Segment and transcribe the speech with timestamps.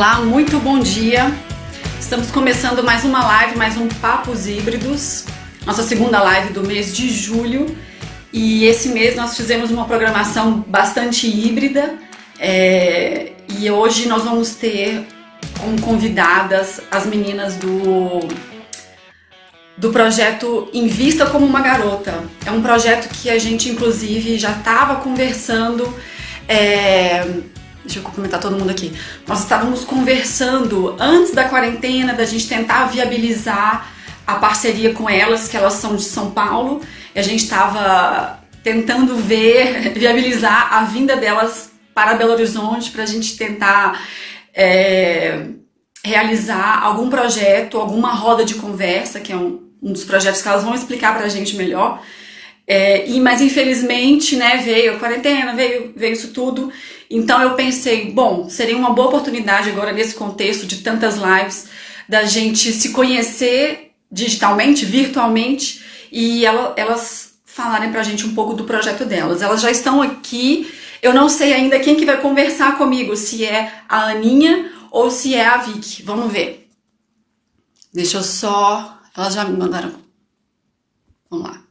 [0.00, 1.30] Olá, muito bom dia.
[2.00, 5.26] Estamos começando mais uma live, mais um Papos Híbridos,
[5.66, 7.76] nossa segunda live do mês de julho.
[8.32, 11.96] E esse mês nós fizemos uma programação bastante híbrida
[12.38, 15.06] é, e hoje nós vamos ter
[15.60, 18.20] como convidadas as meninas do
[19.76, 22.24] do projeto Invista como uma Garota.
[22.46, 25.94] É um projeto que a gente, inclusive, já estava conversando.
[26.48, 27.49] É...
[27.84, 28.92] Deixa eu cumprimentar todo mundo aqui.
[29.26, 33.90] Nós estávamos conversando antes da quarentena, da gente tentar viabilizar
[34.26, 36.80] a parceria com elas, que elas são de São Paulo,
[37.14, 43.06] e a gente estava tentando ver, viabilizar a vinda delas para Belo Horizonte para a
[43.06, 44.00] gente tentar
[44.54, 45.46] é,
[46.04, 50.62] realizar algum projeto, alguma roda de conversa, que é um, um dos projetos que elas
[50.62, 52.02] vão explicar para a gente melhor.
[52.72, 56.72] É, e, mas infelizmente, né, veio a quarentena, veio, veio isso tudo.
[57.10, 61.66] Então eu pensei, bom, seria uma boa oportunidade agora nesse contexto de tantas lives
[62.08, 68.62] da gente se conhecer digitalmente, virtualmente, e ela, elas falarem pra gente um pouco do
[68.62, 69.42] projeto delas.
[69.42, 70.72] Elas já estão aqui.
[71.02, 75.34] Eu não sei ainda quem que vai conversar comigo, se é a Aninha ou se
[75.34, 76.04] é a Vicky.
[76.04, 76.70] Vamos ver.
[77.92, 79.92] Deixa eu só elas já me mandaram.
[81.28, 81.69] Vamos lá.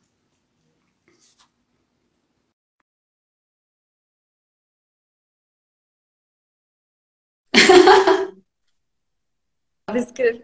[9.97, 10.43] Eu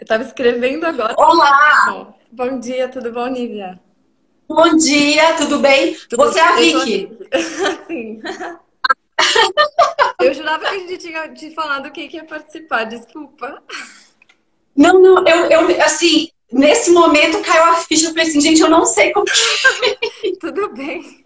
[0.00, 1.14] estava escrevendo agora.
[1.16, 2.12] Olá!
[2.32, 3.78] Bom dia, tudo bom, Nívia?
[4.48, 5.94] Bom dia, tudo bem?
[6.08, 7.08] Tudo Você é a Vicky?
[7.86, 8.20] Sim.
[10.20, 13.62] Eu jurava que a gente tinha te falado quem ia participar, desculpa.
[14.76, 18.68] Não, não, eu, eu assim, nesse momento caiu a ficha, eu falei assim, gente, eu
[18.68, 19.26] não sei como.
[20.40, 21.22] Tudo bem.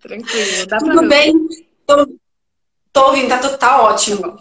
[0.00, 1.48] Tranquilo, dá Tudo bem?
[1.86, 2.06] Tô,
[2.92, 4.38] tô ouvindo, tá, tá ótimo.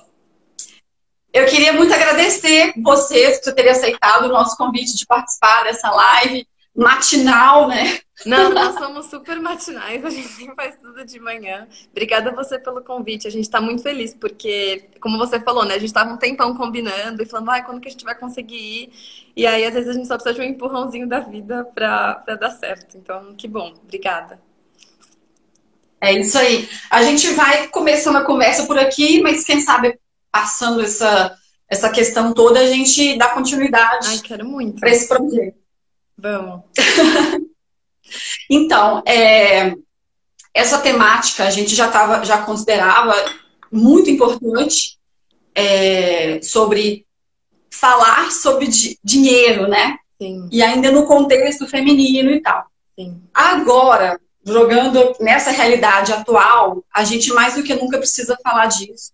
[1.33, 6.47] Eu queria muito agradecer vocês por terem aceitado o nosso convite de participar dessa live
[6.75, 7.99] matinal, né?
[8.23, 11.67] Não, nós somos super matinais, a gente sempre faz tudo de manhã.
[11.89, 15.73] Obrigada a você pelo convite, a gente está muito feliz, porque, como você falou, né,
[15.73, 18.55] a gente estava um tempão combinando e falando, ai, quando que a gente vai conseguir
[18.55, 18.94] ir?
[19.35, 22.51] E aí, às vezes, a gente só precisa de um empurrãozinho da vida para dar
[22.51, 22.95] certo.
[22.95, 24.39] Então, que bom, obrigada.
[26.00, 26.69] É isso aí.
[26.91, 29.97] A gente vai começando a conversa por aqui, mas quem sabe
[30.33, 31.38] passando essa,
[31.69, 34.79] essa questão toda, a gente dá continuidade Ai, quero muito.
[34.79, 35.55] para esse projeto.
[36.17, 36.63] Vamos.
[38.49, 39.75] então, é,
[40.51, 43.13] essa temática a gente já, tava, já considerava
[43.71, 44.97] muito importante
[45.53, 47.05] é, sobre
[47.69, 49.97] falar sobre di dinheiro, né?
[50.19, 50.50] Sim.
[50.51, 52.65] E ainda no contexto feminino e tal.
[52.97, 53.21] Sim.
[53.31, 59.11] Agora, jogando nessa realidade atual, a gente mais do que nunca precisa falar disso.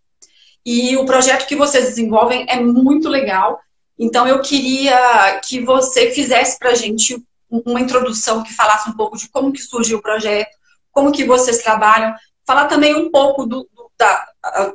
[0.71, 3.59] E o projeto que vocês desenvolvem é muito legal.
[3.97, 9.17] Então, eu queria que você fizesse para a gente uma introdução que falasse um pouco
[9.17, 10.55] de como que surgiu o projeto,
[10.91, 12.13] como que vocês trabalham,
[12.45, 14.27] falar também um pouco do, do da,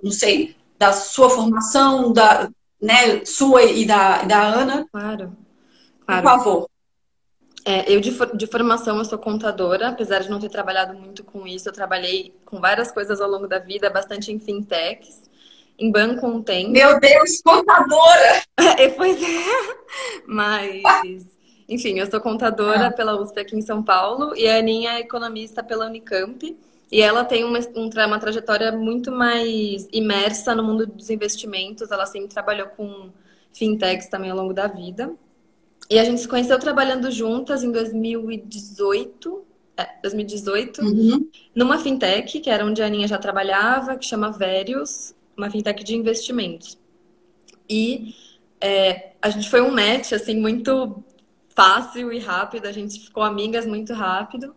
[0.03, 2.51] não sei, da sua formação, da,
[2.83, 4.89] né, sua e da, da Ana.
[4.91, 5.37] Claro.
[6.05, 6.23] claro.
[6.23, 6.71] Por favor.
[7.65, 11.47] É, eu, de, de, formação, eu sou contadora, apesar de não ter trabalhado muito com
[11.47, 15.33] isso, eu trabalhei com várias coisas ao longo da vida, bastante em fintechs
[15.79, 16.71] em banco um tempo.
[16.71, 18.43] Meu Deus, contadora!
[18.79, 20.25] é, pois é.
[20.27, 20.83] Mas,
[21.69, 22.93] enfim, eu sou contadora ah.
[22.93, 26.57] pela USP aqui em São Paulo e a Aninha é economista pela Unicamp.
[26.93, 27.59] E ela tem uma,
[28.07, 31.91] uma trajetória muito mais imersa no mundo dos investimentos.
[31.91, 33.11] Ela sempre trabalhou com
[33.53, 35.13] fintechs também ao longo da vida.
[35.91, 39.45] E a gente se conheceu trabalhando juntas em 2018.
[39.77, 41.29] É, 2018, uhum.
[41.53, 45.95] numa fintech, que era onde a Aninha já trabalhava, que chama Verius uma fintech de
[45.95, 46.79] investimentos.
[47.69, 48.15] E
[48.61, 51.03] é, a gente foi um match, assim, muito
[51.55, 54.55] fácil e rápido, a gente ficou amigas muito rápido.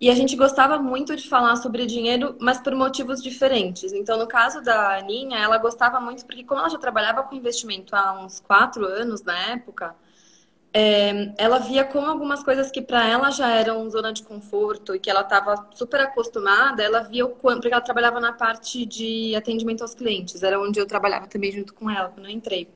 [0.00, 3.92] E a gente gostava muito de falar sobre dinheiro, mas por motivos diferentes.
[3.92, 7.94] Então, no caso da Aninha, ela gostava muito, porque como ela já trabalhava com investimento
[7.94, 9.94] há uns quatro anos na época,
[10.72, 15.00] é, ela via como algumas coisas que para ela já eram zona de conforto e
[15.00, 19.34] que ela estava super acostumada, ela via o quanto, porque ela trabalhava na parte de
[19.34, 22.68] atendimento aos clientes, era onde eu trabalhava também junto com ela quando eu entrei.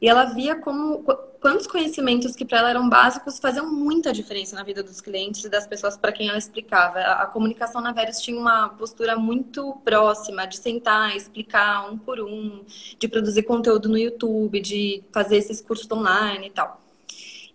[0.00, 1.02] E ela via como
[1.40, 5.48] quantos conhecimentos que para ela eram básicos faziam muita diferença na vida dos clientes e
[5.48, 6.98] das pessoas para quem ela explicava.
[7.00, 12.64] A, comunicação na Veris tinha uma postura muito próxima de sentar, explicar um por um,
[12.98, 16.85] de produzir conteúdo no YouTube, de fazer esses cursos online e tal.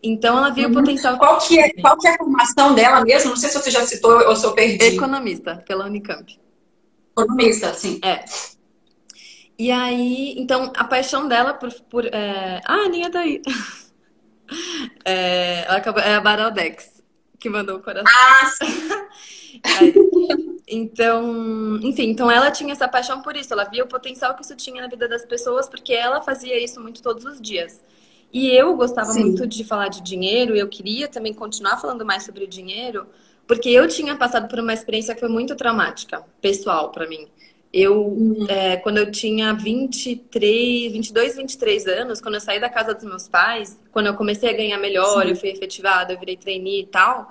[0.03, 0.71] Então ela viu uhum.
[0.71, 1.17] o potencial.
[1.17, 3.31] Qual que, é, qual que é a formação dela mesmo?
[3.31, 4.95] Não sei se você já citou ou se eu perdi.
[4.95, 6.39] Economista, pela Unicamp.
[7.15, 7.99] Economista, sim.
[8.03, 8.25] É.
[9.59, 11.71] E aí, então, a paixão dela por.
[11.89, 12.61] por é...
[12.65, 13.41] Ah, a Aninha tá aí.
[15.05, 16.03] É, ela acabou...
[16.03, 17.01] é a Baraldex
[17.39, 18.11] que mandou o coração.
[18.13, 19.61] Ah, sim.
[19.63, 19.93] Aí,
[20.67, 23.51] então, enfim, então ela tinha essa paixão por isso.
[23.51, 26.79] Ela via o potencial que isso tinha na vida das pessoas, porque ela fazia isso
[26.79, 27.83] muito todos os dias.
[28.33, 29.21] E eu gostava Sim.
[29.21, 33.07] muito de falar de dinheiro, eu queria também continuar falando mais sobre o dinheiro,
[33.47, 37.27] porque eu tinha passado por uma experiência que foi muito traumática, pessoal, para mim.
[37.73, 38.45] Eu, Uhum.
[38.49, 43.27] é, quando eu tinha 23, 22, 23 anos, quando eu saí da casa dos meus
[43.29, 45.29] pais, quando eu comecei a ganhar melhor, Sim.
[45.29, 47.29] eu fui efetivada, eu virei trainee e tal,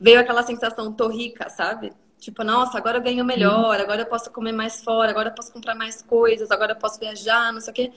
[0.00, 1.92] veio aquela sensação, tô rica, sabe?
[2.18, 5.52] Tipo, nossa, agora eu ganho melhor, agora eu posso comer mais fora, agora eu posso
[5.52, 7.92] comprar mais coisas, agora eu posso viajar, não sei o quê.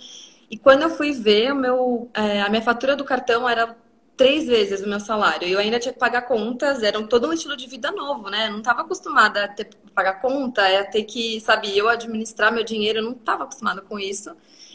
[0.54, 3.76] E quando eu fui ver, o meu, é, a minha fatura do cartão era
[4.16, 5.48] três vezes o meu salário.
[5.48, 8.46] E eu ainda tinha que pagar contas, era todo um estilo de vida novo, né?
[8.46, 12.64] Eu não estava acostumada a ter pagar conta, a ter que, sabe, eu administrar meu
[12.64, 14.30] dinheiro, eu não estava acostumada com isso.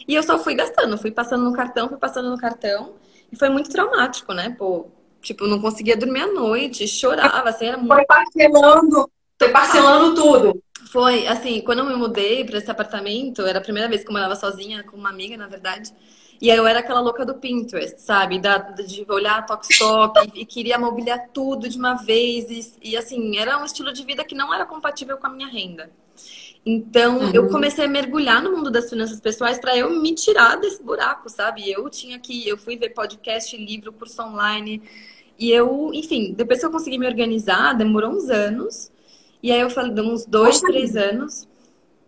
[0.09, 2.95] E eu só fui gastando, fui passando no cartão, fui passando no cartão.
[3.31, 4.57] E foi muito traumático, né?
[4.59, 4.89] Pô,
[5.23, 10.62] tipo, não conseguia dormir à noite, chorava, assim, era muito Foi parcelando, foi parcelando tudo.
[10.93, 14.12] foi, assim, quando eu me mudei para esse apartamento, era a primeira vez que eu
[14.12, 15.93] morava sozinha, com uma amiga, na verdade.
[16.40, 18.38] E aí eu era aquela louca do Pinterest, sabe?
[18.40, 22.49] Da, de olhar Tokstok e, e queria mobiliar tudo de uma vez.
[22.50, 25.49] E, e, assim, era um estilo de vida que não era compatível com a minha
[25.49, 25.91] renda.
[26.67, 27.31] Então, Uhum.
[27.32, 31.29] eu comecei a mergulhar no mundo das finanças pessoais para eu me tirar desse buraco,
[31.29, 31.70] sabe?
[31.70, 34.82] Eu tinha que, eu fui ver podcast, livro, curso online.
[35.38, 38.91] E eu, enfim, depois que eu consegui me organizar, demorou uns anos.
[39.43, 41.46] E aí eu falei, deu uns dois, três anos.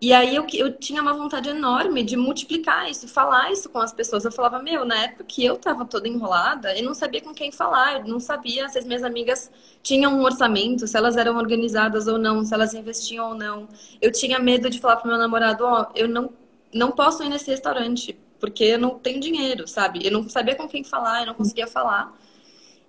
[0.02, 3.92] E aí eu, eu tinha uma vontade enorme de multiplicar isso, falar isso com as
[3.92, 4.24] pessoas.
[4.24, 7.52] Eu falava, meu, na época que eu tava toda enrolada, eu não sabia com quem
[7.52, 9.50] falar, eu não sabia se as minhas amigas
[9.82, 13.68] tinham um orçamento, se elas eram organizadas ou não, se elas investiam ou não.
[14.00, 16.30] Eu tinha medo de falar pro meu namorado, ó, eu não,
[16.72, 20.00] não posso ir nesse restaurante, porque eu não tenho dinheiro, sabe?
[20.02, 22.16] Eu não sabia com quem falar, eu não conseguia falar.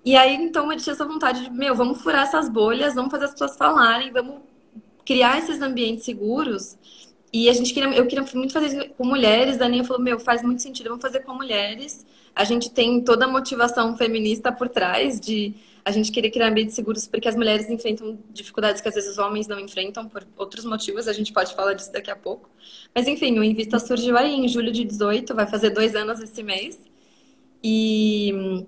[0.03, 3.25] E aí, então, eu tinha essa vontade de, meu, vamos furar essas bolhas, vamos fazer
[3.25, 4.42] as pessoas falarem, vamos
[5.06, 6.77] criar esses ambientes seguros.
[7.33, 9.62] E a gente queria, eu queria muito fazer com mulheres.
[9.62, 12.06] A Aninha falou, meu, faz muito sentido, vamos fazer com mulheres.
[12.36, 15.53] A gente tem toda a motivação feminista por trás de
[15.83, 19.18] a gente querer criar ambientes seguros porque as mulheres enfrentam dificuldades que às vezes os
[19.18, 21.07] homens não enfrentam por outros motivos.
[21.07, 22.50] A gente pode falar disso daqui a pouco.
[22.94, 26.44] Mas enfim, o Invista surgiu aí em julho de 18, vai fazer dois anos esse
[26.44, 26.80] mês.
[27.63, 28.65] E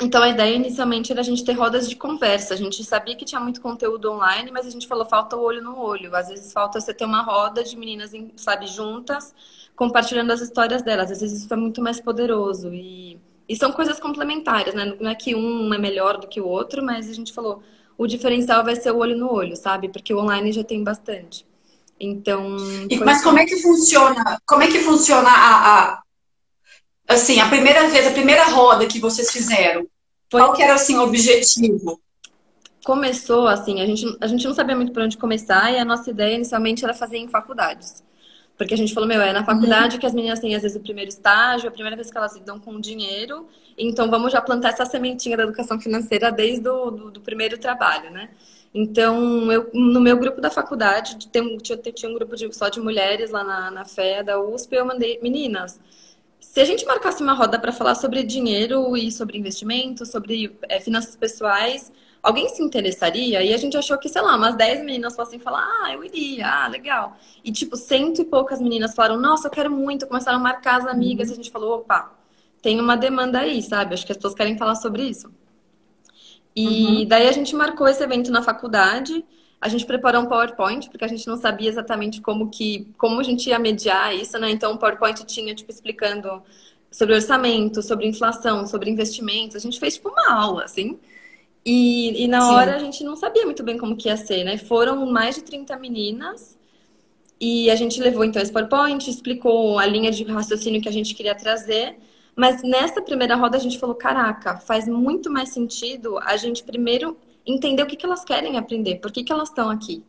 [0.00, 2.54] então a ideia inicialmente era a gente ter rodas de conversa.
[2.54, 5.62] A gente sabia que tinha muito conteúdo online, mas a gente falou falta o olho
[5.62, 6.14] no olho.
[6.16, 9.34] Às vezes falta você ter uma roda de meninas, sabe, juntas,
[9.76, 11.10] compartilhando as histórias delas.
[11.10, 13.18] Às vezes isso é muito mais poderoso e,
[13.48, 14.96] e são coisas complementares, né?
[15.00, 17.62] Não é que um é melhor do que o outro, mas a gente falou
[17.98, 19.88] o diferencial vai ser o olho no olho, sabe?
[19.90, 21.46] Porque o online já tem bastante.
[22.00, 23.22] Então, E, mas assim.
[23.22, 24.38] como é que funciona?
[24.46, 26.02] Como é que funciona a, a-
[27.10, 29.86] assim, a primeira vez, a primeira roda que vocês fizeram?
[30.30, 32.00] Foi Qual que era assim o objetivo?
[32.84, 36.10] começou assim, a gente, a gente não sabia muito por onde começar e a nossa
[36.10, 38.02] ideia inicialmente era fazer em faculdades.
[38.56, 40.80] Porque a gente falou, meu, é na faculdade que as meninas têm às vezes o
[40.80, 44.84] primeiro estágio, a primeira vez que elas lidam com dinheiro, então vamos já plantar essa
[44.84, 48.30] sementinha da educação financeira desde o do, do primeiro trabalho, né?
[48.72, 52.80] Então, eu, no meu grupo da faculdade, tem, tinha, tinha um grupo de, só de
[52.80, 55.80] mulheres lá na, na FEA da USP, eu mandei, meninas,
[56.50, 60.80] se a gente marcasse uma roda para falar sobre dinheiro e sobre investimento, sobre é,
[60.80, 63.40] finanças pessoais, alguém se interessaria?
[63.40, 66.44] E a gente achou que, sei lá, umas 10 meninas fossem falar, ah, eu iria,
[66.48, 67.16] ah, legal.
[67.44, 70.08] E, tipo, cento e poucas meninas falaram, nossa, eu quero muito.
[70.08, 72.10] Começaram a marcar as amigas e a gente falou, opa,
[72.60, 73.94] tem uma demanda aí, sabe?
[73.94, 75.32] Acho que as pessoas querem falar sobre isso.
[76.56, 79.24] E daí a gente marcou esse evento na faculdade.
[79.60, 83.22] A gente preparou um PowerPoint, porque a gente não sabia exatamente como que, como a
[83.22, 84.50] gente ia mediar isso, né?
[84.50, 86.42] Então o PowerPoint tinha, tipo, explicando
[86.90, 89.56] sobre orçamento, sobre inflação, sobre investimentos.
[89.56, 90.98] A gente fez, tipo, uma aula, assim.
[91.64, 92.54] E, e na Sim.
[92.54, 94.56] hora a gente não sabia muito bem como que ia ser, né?
[94.56, 96.58] Foram mais de 30 meninas.
[97.38, 101.14] E a gente levou então esse PowerPoint, explicou a linha de raciocínio que a gente
[101.14, 101.96] queria trazer.
[102.34, 107.16] Mas nessa primeira roda a gente falou: caraca, faz muito mais sentido a gente primeiro
[107.50, 110.04] entender o que que elas querem aprender, por que que elas estão aqui.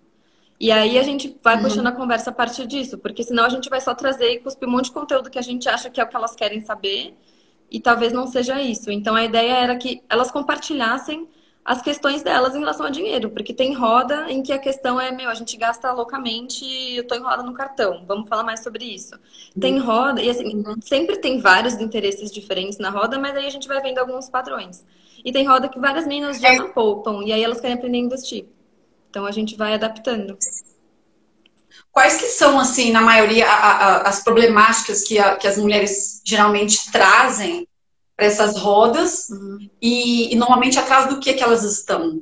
[0.60, 1.64] E aí a gente vai Uhum.
[1.64, 4.68] puxando a conversa a partir disso, porque senão a gente vai só trazer e cuspir
[4.68, 7.18] um monte de conteúdo que a gente acha que é o que elas querem saber
[7.70, 8.92] e talvez não seja isso.
[8.92, 11.28] Então a ideia era que elas compartilhassem
[11.64, 15.12] as questões delas em relação ao dinheiro, porque tem roda em que a questão é,
[15.12, 18.04] meu, a gente gasta loucamente, eu tô enrolada no cartão.
[18.08, 19.16] Vamos falar mais sobre isso.
[19.60, 23.68] Tem roda, e assim, sempre tem vários interesses diferentes na roda, mas aí a gente
[23.68, 24.84] vai vendo alguns padrões.
[25.24, 26.58] E tem roda que várias meninas já É.
[26.58, 28.46] não poupam, e aí elas querem aprender a investir.
[29.10, 30.38] Então a gente vai adaptando.
[31.92, 36.22] Quais que são, assim, na maioria, a, a, as problemáticas que, a, que as mulheres
[36.26, 37.68] geralmente trazem
[38.16, 39.70] para essas rodas uhum.
[39.82, 42.22] e, e, normalmente atrás do que, que elas estão?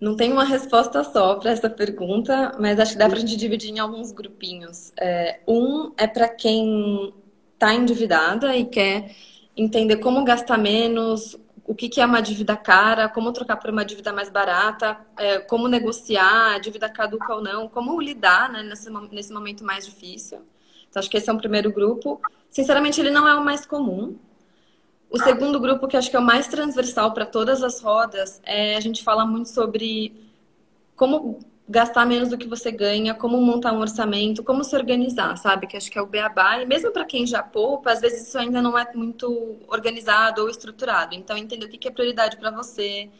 [0.00, 3.36] Não tem uma resposta só para essa pergunta, mas acho que dá para a gente
[3.36, 4.92] dividir em alguns grupinhos.
[4.98, 7.12] É, um é para quem
[7.54, 9.14] está endividada e quer
[9.58, 11.36] entender como gastar menos,
[11.66, 15.68] o que, é uma dívida cara, como trocar por uma dívida mais barata, é, como
[15.68, 20.38] negociar, dívida caduca ou não, como lidar né, nesse, nesse momento mais difícil.
[20.88, 22.22] Então, acho que esse é um primeiro grupo.
[22.48, 24.16] Sinceramente, ele não é o mais comum.
[25.10, 28.76] O segundo grupo, que acho que é o mais transversal para todas as rodas, é
[28.76, 30.14] a gente fala muito sobre
[30.96, 35.66] como gastar menos do que você ganha, como montar um orçamento, como se organizar, sabe?
[35.66, 36.62] Que acho que é o beabá.
[36.62, 40.48] E mesmo para quem já poupa, às vezes isso ainda não é muito organizado ou
[40.48, 41.14] estruturado.
[41.14, 43.10] Então, entender o que é prioridade para você,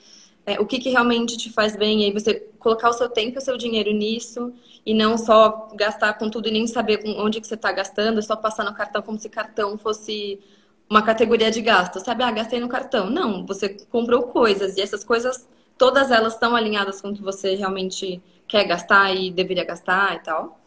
[0.46, 3.36] é, o que, que realmente te faz bem, e aí você colocar o seu tempo
[3.36, 4.52] e o seu dinheiro nisso,
[4.84, 8.34] e não só gastar com tudo e nem saber onde que você está gastando, só
[8.34, 10.40] passar no cartão como se cartão fosse
[10.88, 12.22] uma categoria de gasto, sabe?
[12.22, 13.10] Ah, gastei no cartão.
[13.10, 17.54] Não, você comprou coisas e essas coisas, todas elas estão alinhadas com o que você
[17.54, 20.58] realmente quer gastar e deveria gastar e tal.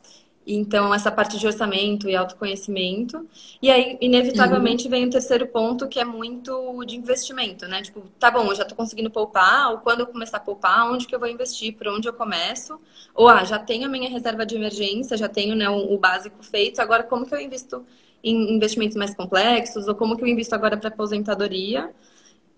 [0.45, 3.27] Então, essa parte de orçamento e autoconhecimento.
[3.61, 4.89] E aí, inevitavelmente, uhum.
[4.89, 7.81] vem o terceiro ponto, que é muito de investimento, né?
[7.81, 11.05] Tipo, tá bom, eu já tô conseguindo poupar, ou quando eu começar a poupar, onde
[11.05, 12.79] que eu vou investir, por onde eu começo?
[13.13, 16.81] Ou, ah, já tenho a minha reserva de emergência, já tenho né, o, básico feito,
[16.81, 17.85] agora como que eu invisto
[18.23, 21.91] em investimentos mais complexos, ou como que eu invisto agora para aposentadoria.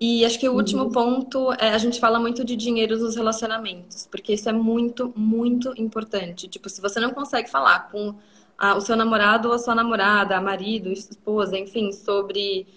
[0.06, 0.92] E acho que o último uhum.
[0.92, 5.74] ponto é a gente fala muito de dinheiro nos relacionamentos, porque isso é muito, muito
[5.78, 6.46] importante.
[6.50, 8.14] Tipo, se você não consegue falar com
[8.58, 12.68] a, o seu namorado ou a sua namorada, a marido, esposa, enfim, sobre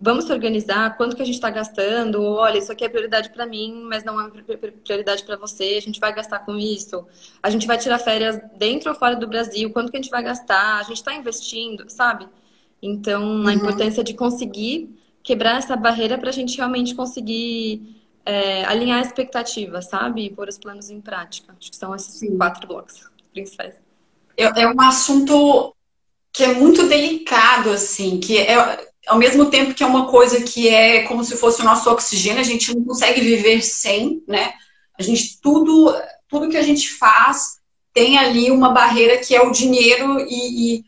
[0.00, 3.46] vamos se organizar, quanto que a gente está gastando, olha, isso aqui é prioridade para
[3.46, 7.06] mim, mas não é prioridade para você, a gente vai gastar com isso,
[7.40, 10.24] a gente vai tirar férias dentro ou fora do Brasil, quanto que a gente vai
[10.24, 12.26] gastar, a gente está investindo, sabe?
[12.82, 13.46] Então, uhum.
[13.46, 19.02] a importância de conseguir quebrar essa barreira para a gente realmente conseguir é, alinhar a
[19.02, 20.26] expectativa, sabe?
[20.26, 21.54] E pôr os planos em prática.
[21.58, 22.36] Acho que são esses Sim.
[22.36, 23.76] quatro blocos principais.
[24.36, 25.74] É, é um assunto
[26.32, 30.68] que é muito delicado, assim, que é ao mesmo tempo que é uma coisa que
[30.68, 34.52] é como se fosse o nosso oxigênio, a gente não consegue viver sem, né?
[34.98, 35.94] A gente tudo,
[36.28, 37.60] tudo que a gente faz
[37.92, 40.84] tem ali uma barreira que é o dinheiro e, e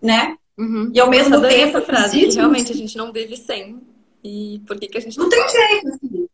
[0.00, 0.36] né?
[0.58, 0.90] Uhum.
[0.94, 3.80] E ao mesmo Nossa, tempo essa frase, que realmente a gente não vive sem.
[4.22, 6.28] E por que, que a gente não, não tem jeito, assim.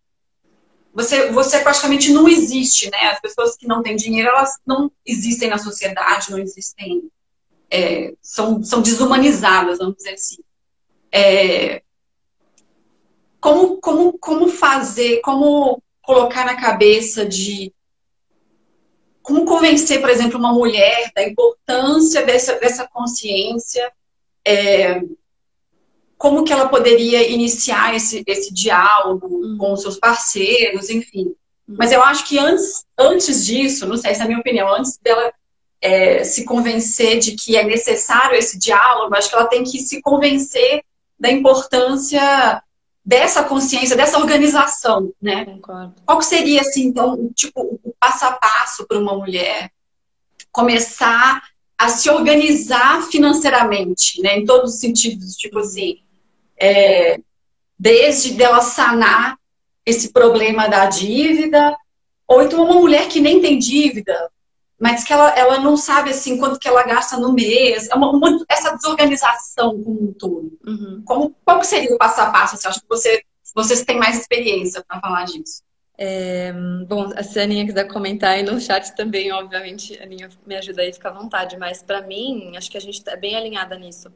[0.93, 3.11] Você, você praticamente não existe, né?
[3.11, 7.09] As pessoas que não têm dinheiro, elas não existem na sociedade, não existem.
[7.71, 10.43] É, são, são desumanizadas, vamos dizer assim
[11.13, 11.83] é,
[13.41, 17.73] como, como, como fazer, como colocar na cabeça de
[19.23, 23.93] como convencer, por exemplo, uma mulher da importância dessa, dessa consciência,
[24.49, 25.02] é,
[26.17, 29.59] como que ela poderia iniciar esse, esse diálogo uhum.
[29.59, 31.26] com os seus parceiros, enfim.
[31.69, 31.76] Uhum.
[31.78, 34.99] Mas eu acho que antes, antes disso, não sei se é a minha opinião, antes
[34.99, 35.33] dela
[35.83, 40.00] é, se convencer de que é necessário esse diálogo, acho que ela tem que se
[40.00, 40.83] convencer
[41.21, 42.62] da importância
[43.05, 45.45] dessa consciência, dessa organização, né?
[45.45, 45.95] Concordo.
[46.05, 49.71] Qual seria, assim, então, tipo, o passo a passo para uma mulher
[50.50, 51.43] começar
[51.78, 54.37] a se organizar financeiramente, né?
[54.37, 55.99] Em todos os sentidos, tipo assim,
[56.61, 57.20] é,
[57.78, 59.38] desde dela sanar
[59.87, 61.76] esse problema da dívida,
[62.26, 64.28] ou então uma mulher que nem tem dívida,
[64.78, 68.11] mas que ela, ela não sabe assim quanto que ela gasta no mês, é uma,
[68.11, 70.58] uma, essa desorganização como um todo.
[70.66, 71.02] Uhum.
[71.04, 72.56] Como, qual seria o passo a passo?
[72.56, 73.23] Você acha que você,
[73.54, 75.62] vocês têm mais experiência para falar disso?
[76.00, 76.52] É,
[76.87, 80.83] bom, se a Aninha quiser comentar aí no chat também, obviamente, a Aninha me ajuda
[80.83, 84.12] aí, fica à vontade, mas para mim, acho que a gente está bem alinhada nisso.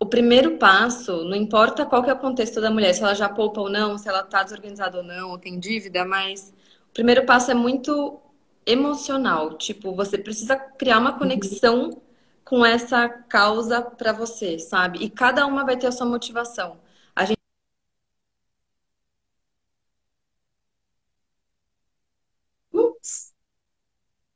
[0.00, 3.28] O primeiro passo, não importa qual que é o contexto da mulher, se ela já
[3.28, 6.52] poupa ou não, se ela está desorganizada ou não, ou tem dívida, mas
[6.90, 8.20] o primeiro passo é muito
[8.66, 9.58] emocional.
[9.58, 12.02] Tipo, você precisa criar uma conexão
[12.44, 14.98] com essa causa para você, sabe?
[15.04, 16.78] E cada uma vai ter a sua motivação.
[17.16, 17.38] A gente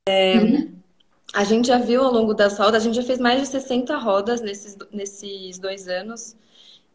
[0.07, 0.39] É,
[1.39, 3.97] a gente já viu ao longo das rodas, a gente já fez mais de 60
[3.97, 6.37] rodas nesses, nesses dois anos.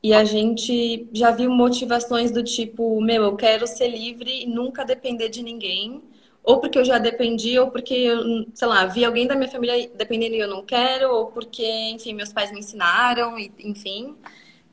[0.04, 4.84] E a gente já viu motivações do tipo, meu, eu quero ser livre e nunca
[4.84, 6.04] depender de ninguém
[6.44, 9.90] ou porque eu já dependi, ou porque, eu, sei lá, vi alguém da minha família
[9.96, 14.16] dependendo e eu não quero, ou porque, enfim, meus pais me ensinaram, enfim.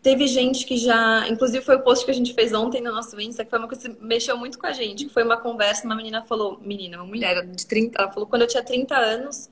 [0.03, 1.29] teve gente que já.
[1.29, 3.69] Inclusive, foi o post que a gente fez ontem no nosso Insta, que foi uma
[3.69, 5.09] coisa que mexeu muito com a gente.
[5.09, 8.49] Foi uma conversa, uma menina falou, menina, uma mulher de 30, ela falou, quando eu
[8.49, 9.49] tinha 30 anos,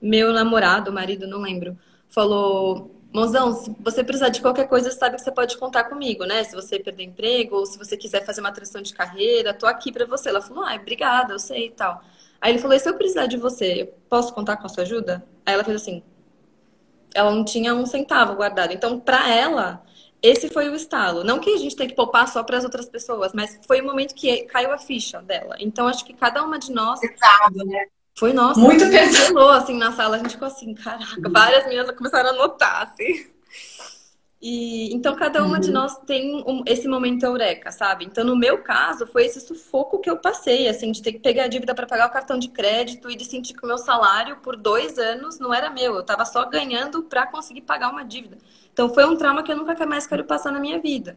[0.00, 1.76] meu namorado, marido, não lembro,
[2.08, 2.96] falou.
[3.12, 6.44] Mozão, se você precisar de qualquer coisa, sabe que você pode contar comigo, né?
[6.44, 9.90] Se você perder emprego ou se você quiser fazer uma transição de carreira, tô aqui
[9.90, 10.28] para você.
[10.28, 12.00] Ela falou, ah, obrigada, eu sei e tal.
[12.40, 15.26] Aí ele falou, e se eu precisar de você, posso contar com a sua ajuda?
[15.44, 16.04] Aí ela fez assim,
[17.14, 18.72] ela não tinha um centavo guardado.
[18.72, 19.82] Então, para ela,
[20.22, 21.24] esse foi o estalo.
[21.24, 23.84] Não que a gente tem que poupar só para as outras pessoas, mas foi o
[23.84, 25.56] momento que caiu a ficha dela.
[25.58, 27.00] Então, acho que cada uma de nós.
[27.00, 27.86] Pesado, né?
[28.20, 29.48] Foi, nossa, muito pesado.
[29.48, 30.16] assim na sala.
[30.16, 33.26] A gente ficou assim, caraca, várias meninas começaram a notar, assim.
[34.42, 35.60] E, então, cada uma uhum.
[35.60, 38.04] de nós tem um, esse momento eureka, sabe?
[38.04, 41.44] Então, no meu caso, foi esse sufoco que eu passei, assim, de ter que pegar
[41.44, 44.36] a dívida para pagar o cartão de crédito e de sentir que o meu salário
[44.42, 45.94] por dois anos não era meu.
[45.94, 48.36] Eu estava só ganhando para conseguir pagar uma dívida.
[48.70, 51.16] Então, foi um trauma que eu nunca mais quero passar na minha vida.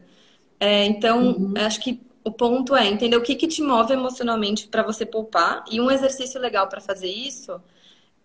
[0.58, 1.52] É, então, uhum.
[1.58, 5.62] acho que o ponto é entender o que, que te move emocionalmente para você poupar.
[5.70, 7.60] E um exercício legal para fazer isso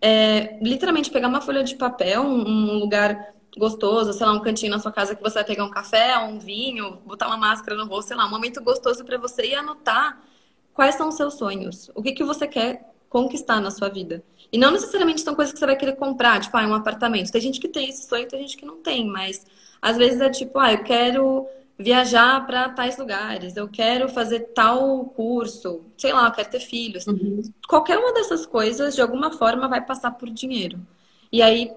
[0.00, 4.78] é literalmente pegar uma folha de papel, um, lugar gostoso, sei lá, um cantinho na
[4.78, 8.08] sua casa que você vai pegar um café, um vinho, botar uma máscara no rosto,
[8.08, 10.18] sei lá, um momento gostoso para você e anotar
[10.72, 14.24] quais são os seus sonhos, o que, que você quer conquistar na sua vida.
[14.50, 17.30] E não necessariamente são coisas que você vai querer comprar, tipo, ah, um apartamento.
[17.30, 19.44] Tem gente que tem esse sonho, tem gente que não tem, mas
[19.82, 21.46] às vezes é tipo, ah, eu quero
[21.80, 27.06] viajar para tais lugares, eu quero fazer tal curso, sei lá, eu quero ter filhos.
[27.06, 27.40] Uhum.
[27.66, 30.78] Qualquer uma dessas coisas, de alguma forma, vai passar por dinheiro.
[31.32, 31.72] E aí,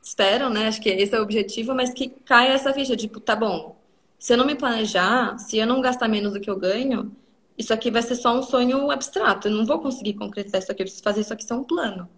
[0.00, 0.68] esperam, né?
[0.68, 3.76] Acho que esse é o objetivo, mas que caia essa ficha, tipo, tá bom,
[4.18, 7.10] se eu não me planejar, se eu não gastar menos do que eu ganho,
[7.58, 9.48] isso aqui vai ser só um sonho abstrato.
[9.48, 12.08] Eu não vou conseguir concretizar isso aqui, eu preciso fazer isso aqui ser um plano.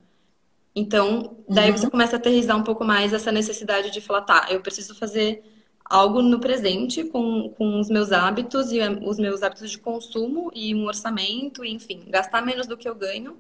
[0.77, 1.77] Então, daí uhum.
[1.79, 5.43] você começa a aterrizar um pouco mais essa necessidade de falar, tá, eu preciso fazer
[5.85, 10.75] algo no presente com, com os meus hábitos e os meus hábitos de consumo e
[10.75, 13.37] um orçamento, enfim, gastar menos do que eu ganho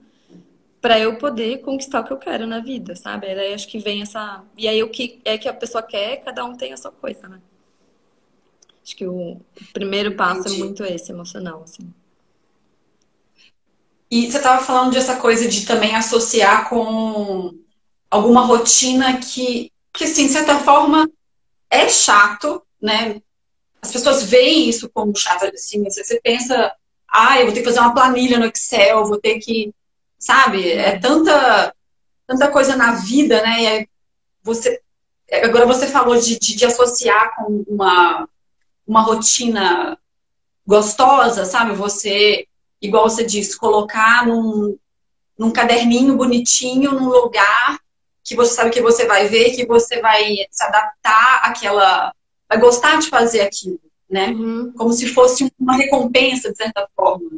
[0.81, 3.27] para eu poder conquistar o que eu quero na vida, sabe?
[3.27, 4.45] Aí acho que vem essa.
[4.55, 7.27] E aí o que é que a pessoa quer, cada um tem a sua coisa,
[7.27, 7.41] né?
[8.85, 9.41] Acho que o
[9.73, 10.61] primeiro passo é Entendi.
[10.61, 11.91] é muito esse, emocional, assim.
[14.11, 17.55] E você estava falando dessa coisa de também associar com
[18.11, 21.11] alguma rotina que, que assim, de certa forma,
[21.75, 23.21] é chato, né?
[23.83, 26.73] As pessoas veem isso como chato, assim, você pensa,
[27.09, 29.75] ah, eu vou ter que fazer uma planilha no Excel, vou ter que
[30.25, 30.73] sabe?
[30.73, 31.75] É tanta,
[32.27, 33.63] tanta coisa na vida, né?
[33.63, 33.89] E aí
[34.43, 34.81] você,
[35.43, 38.27] agora você falou de, de, de, associar com uma,
[38.87, 39.99] uma rotina
[40.67, 41.75] gostosa, sabe?
[41.75, 42.47] Você,
[42.81, 44.79] igual você disse, colocar num,
[45.39, 47.79] num caderninho bonitinho, num lugar
[48.25, 52.13] que você sabe que você vai ver, que você vai se adaptar àquela.
[52.49, 54.29] vai gostar de fazer aquilo, né?
[54.31, 54.73] Uhum.
[54.77, 57.31] Como se fosse uma recompensa, de certa forma.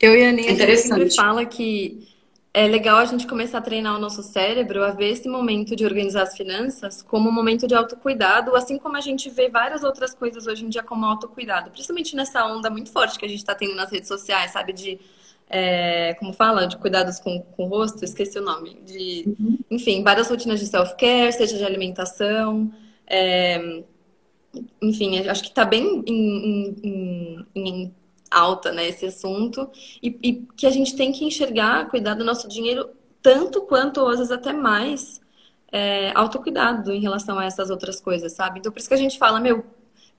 [0.00, 2.06] Eu e a Aninha, é a fala que
[2.52, 5.84] é legal a gente começar a treinar o nosso cérebro a ver esse momento de
[5.84, 10.14] organizar as finanças como um momento de autocuidado, assim como a gente vê várias outras
[10.14, 13.54] coisas hoje em dia como autocuidado, principalmente nessa onda muito forte que a gente está
[13.54, 14.72] tendo nas redes sociais, sabe?
[14.72, 14.98] De,
[15.48, 16.66] é, como fala?
[16.66, 18.80] De cuidados com, com o rosto, esqueci o nome.
[18.84, 19.58] De, uhum.
[19.70, 22.72] Enfim, várias rotinas de self-care, seja de alimentação.
[23.06, 23.82] É,
[24.82, 27.94] enfim, acho que está bem em, em, em
[28.30, 29.70] alta, né, esse assunto,
[30.02, 32.90] e, e, que a gente tem que enxergar, cuidar do nosso dinheiro
[33.22, 35.20] tanto quanto, às vezes, até mais
[35.72, 38.58] é, autocuidado em relação a essas outras coisas, sabe?
[38.58, 39.64] Então, por isso que a gente fala, meu,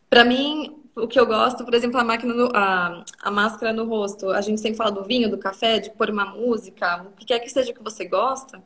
[0.09, 3.85] para mim, o que eu gosto, por exemplo, a máquina, no, a, a máscara no
[3.85, 7.25] rosto, a gente sempre fala do vinho, do café, de pôr uma música, o que
[7.25, 8.61] quer que seja que você gosta,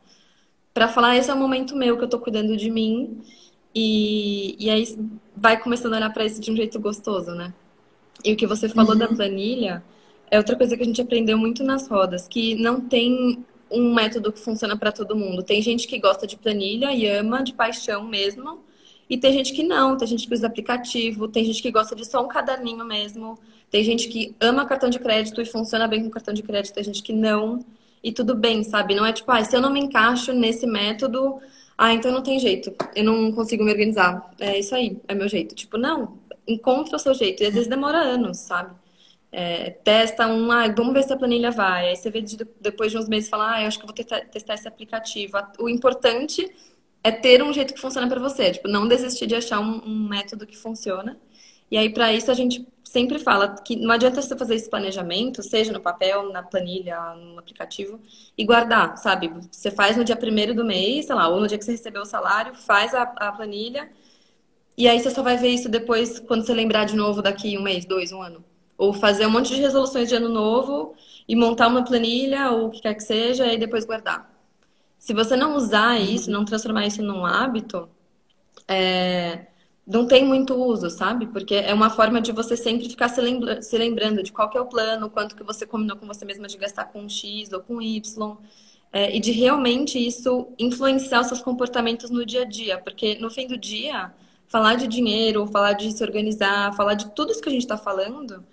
[0.73, 3.21] para falar, esse é o momento meu que eu tô cuidando de mim,
[3.75, 4.83] e, e aí
[5.35, 7.53] vai começando a olhar para isso de um jeito gostoso, né?
[8.23, 8.99] E o que você falou uhum.
[8.99, 9.83] da planilha
[10.29, 14.31] é outra coisa que a gente aprendeu muito nas rodas, que não tem um método
[14.31, 15.43] que funciona para todo mundo.
[15.43, 18.59] Tem gente que gosta de planilha e ama de paixão mesmo,
[19.11, 22.05] e tem gente que não, tem gente que usa aplicativo, tem gente que gosta de
[22.05, 23.37] só um caderninho mesmo,
[23.69, 26.83] tem gente que ama cartão de crédito e funciona bem com cartão de crédito, tem
[26.85, 27.59] gente que não.
[28.01, 28.95] E tudo bem, sabe?
[28.95, 31.41] Não é tipo, ah, se eu não me encaixo nesse método,
[31.77, 34.33] ah, então não tem jeito, eu não consigo me organizar.
[34.39, 35.53] É isso aí, é meu jeito.
[35.55, 37.43] Tipo, não, encontra o seu jeito.
[37.43, 38.73] E às vezes demora anos, sabe?
[39.29, 41.89] É, testa um, ah, vamos ver se a planilha vai.
[41.89, 44.53] Aí você vê de, depois de uns meses falar, ah, eu acho que vou testar
[44.53, 45.37] esse aplicativo.
[45.59, 46.49] O importante
[47.03, 48.51] é ter um jeito que funciona para você.
[48.51, 51.19] Tipo, não desistir de achar um, um método que funciona.
[51.69, 55.41] E aí, para isso, a gente sempre fala que não adianta você fazer esse planejamento,
[55.41, 57.99] seja no papel, na planilha, no aplicativo,
[58.37, 59.29] e guardar, sabe?
[59.49, 62.01] Você faz no dia primeiro do mês, sei lá, ou no dia que você recebeu
[62.01, 63.89] o salário, faz a, a planilha
[64.77, 67.61] E aí você só vai ver isso depois quando você lembrar de novo daqui um
[67.61, 68.43] mês, dois, um ano.
[68.77, 70.95] Ou fazer um monte de resoluções de ano novo
[71.27, 74.29] e montar uma planilha ou o que quer que seja e depois guardar.
[75.01, 77.89] Se você não usar isso, não transformar isso num hábito,
[78.67, 79.47] é,
[79.85, 81.25] não tem muito uso, sabe?
[81.25, 84.61] Porque é uma forma de você sempre ficar se, lembra se lembrando de qual é
[84.61, 87.81] o plano, quanto que você combinou com você mesma de gastar com X ou com
[87.81, 88.37] Y.
[88.93, 92.77] É, e de realmente isso influenciar os seus comportamentos no dia a dia.
[92.77, 94.13] Porque no fim do dia,
[94.45, 97.75] falar de dinheiro, falar de se organizar, falar de tudo isso que a gente está
[97.77, 98.45] falando,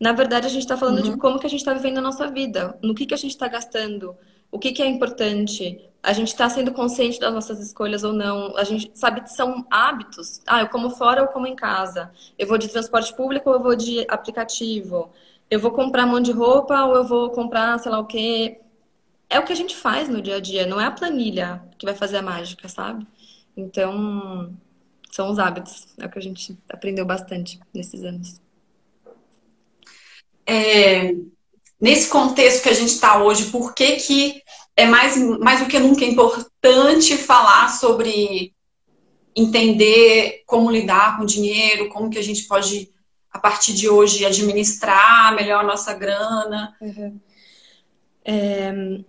[0.00, 1.12] na verdade a gente está falando uhum.
[1.12, 3.32] de como que a gente está vivendo a nossa vida, no que, que a gente
[3.32, 4.16] está gastando,
[4.50, 8.56] o que, que é importante, a gente está sendo consciente das nossas escolhas ou não.
[8.56, 10.40] A gente sabe que são hábitos.
[10.46, 12.10] Ah, eu como fora ou como em casa.
[12.38, 15.10] Eu vou de transporte público ou eu vou de aplicativo.
[15.50, 18.60] Eu vou comprar monte de roupa ou eu vou comprar sei lá o quê.
[19.28, 21.86] É o que a gente faz no dia a dia, não é a planilha que
[21.86, 23.06] vai fazer a mágica, sabe?
[23.56, 24.52] Então,
[25.10, 25.86] são os hábitos.
[25.98, 28.40] É o que a gente aprendeu bastante nesses anos.
[30.46, 31.14] É,
[31.80, 34.42] nesse contexto que a gente está hoje, por que, que
[34.76, 38.54] é mais, mais do que nunca importante falar sobre
[39.34, 42.90] entender como lidar com o dinheiro, como que a gente pode,
[43.30, 46.76] a partir de hoje, administrar melhor a nossa grana.
[46.80, 47.20] Uhum.
[48.24, 49.00] É,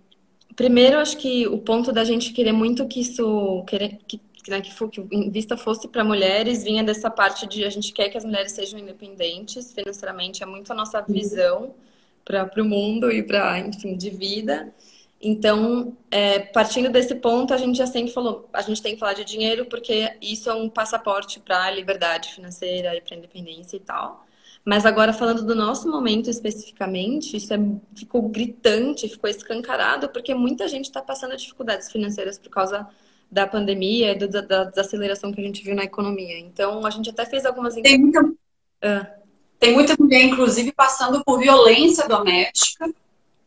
[0.55, 4.71] primeiro, acho que o ponto da gente querer muito que isso, querer, que, né, que,
[4.71, 8.51] que vista fosse para mulheres, vinha dessa parte de a gente quer que as mulheres
[8.51, 11.13] sejam independentes financeiramente, é muito a nossa uhum.
[11.13, 11.75] visão
[12.23, 14.73] para o mundo e para, enfim, de vida.
[15.21, 19.13] Então, é, partindo desse ponto, a gente já sempre falou, a gente tem que falar
[19.13, 23.77] de dinheiro porque isso é um passaporte para a liberdade financeira e para a independência
[23.77, 24.25] e tal.
[24.65, 27.57] Mas agora, falando do nosso momento especificamente, isso é,
[27.95, 32.87] ficou gritante, ficou escancarado, porque muita gente está passando dificuldades financeiras por causa
[33.31, 36.39] da pandemia e da, da, desaceleração que a gente viu na economia.
[36.39, 37.75] Então, a gente até fez algumas...
[37.75, 38.19] Tem muita,
[38.83, 39.07] ah.
[39.59, 42.91] tem muita mulher, inclusive, passando por violência doméstica,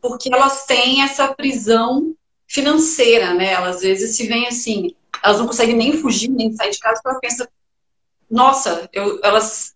[0.04, 2.14] porque elas têm essa prisão
[2.46, 3.52] financeira, né?
[3.52, 7.00] Elas às vezes se veem assim, elas não conseguem nem fugir, nem sair de casa,
[7.02, 7.48] porque elas pensam,
[8.30, 9.74] nossa, eu, elas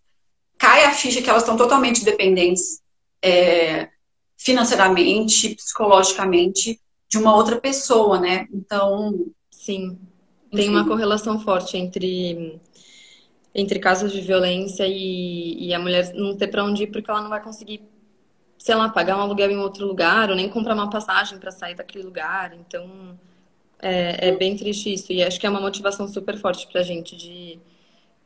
[0.55, 2.79] cai a ficha que elas estão totalmente dependentes
[3.23, 3.89] é,
[4.37, 8.47] financeiramente, psicologicamente de uma outra pessoa, né?
[8.53, 9.97] Então, sim,
[10.51, 10.69] tem enfim.
[10.69, 12.61] uma correlação forte entre
[13.55, 17.21] entre casos de violência e, e a mulher não ter para onde ir porque ela
[17.21, 17.81] não vai conseguir
[18.59, 21.75] sei lá, pagar um aluguel em outro lugar, ou nem comprar uma passagem para sair
[21.75, 22.53] daquele lugar.
[22.53, 23.17] Então,
[23.81, 25.11] é, é, bem triste isso.
[25.13, 27.57] E acho que é uma motivação super forte para a gente de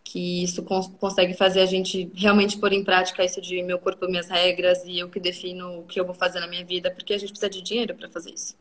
[0.03, 4.05] que isso cons consegue fazer a gente realmente pôr em prática isso de meu corpo,
[4.07, 7.13] minhas regras e eu que defino o que eu vou fazer na minha vida, porque
[7.13, 8.55] a gente precisa de dinheiro para fazer isso.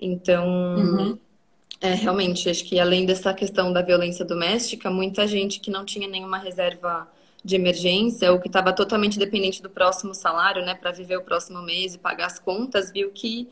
[0.00, 1.18] Então, uhum.
[1.80, 6.08] é, realmente, acho que além dessa questão da violência doméstica, muita gente que não tinha
[6.08, 7.06] nenhuma reserva
[7.46, 11.62] de emergência ou que estava totalmente dependente do próximo salário, né, para viver o próximo
[11.62, 13.48] mês e pagar as contas, viu que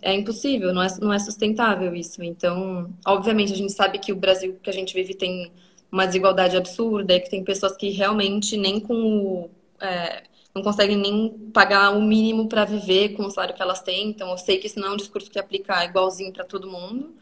[0.00, 2.22] é impossível, não é, não é sustentável isso.
[2.22, 5.52] Então, obviamente, a gente sabe que o Brasil que a gente vive tem
[5.90, 9.50] uma desigualdade absurda e que tem pessoas que realmente nem com o,
[9.80, 10.22] é,
[10.54, 14.10] não conseguem nem pagar o mínimo para viver com o salário que elas têm.
[14.10, 17.14] Então, eu sei que isso não é um discurso que aplica igualzinho para todo mundo.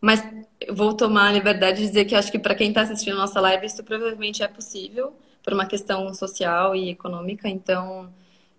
[0.00, 0.22] Mas
[0.70, 3.40] vou tomar a liberdade de dizer que acho que para quem está assistindo a nossa
[3.40, 8.10] live, isso provavelmente é possível por uma questão social e econômica, então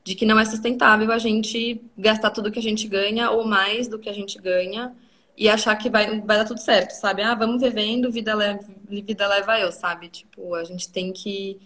[0.03, 3.87] de que não é sustentável a gente gastar tudo que a gente ganha ou mais
[3.87, 4.95] do que a gente ganha
[5.35, 7.23] e achar que vai, vai dar tudo certo, sabe?
[7.23, 10.09] Ah, vamos vivendo, vida leva, vida leva eu, sabe?
[10.09, 11.59] Tipo, a gente tem que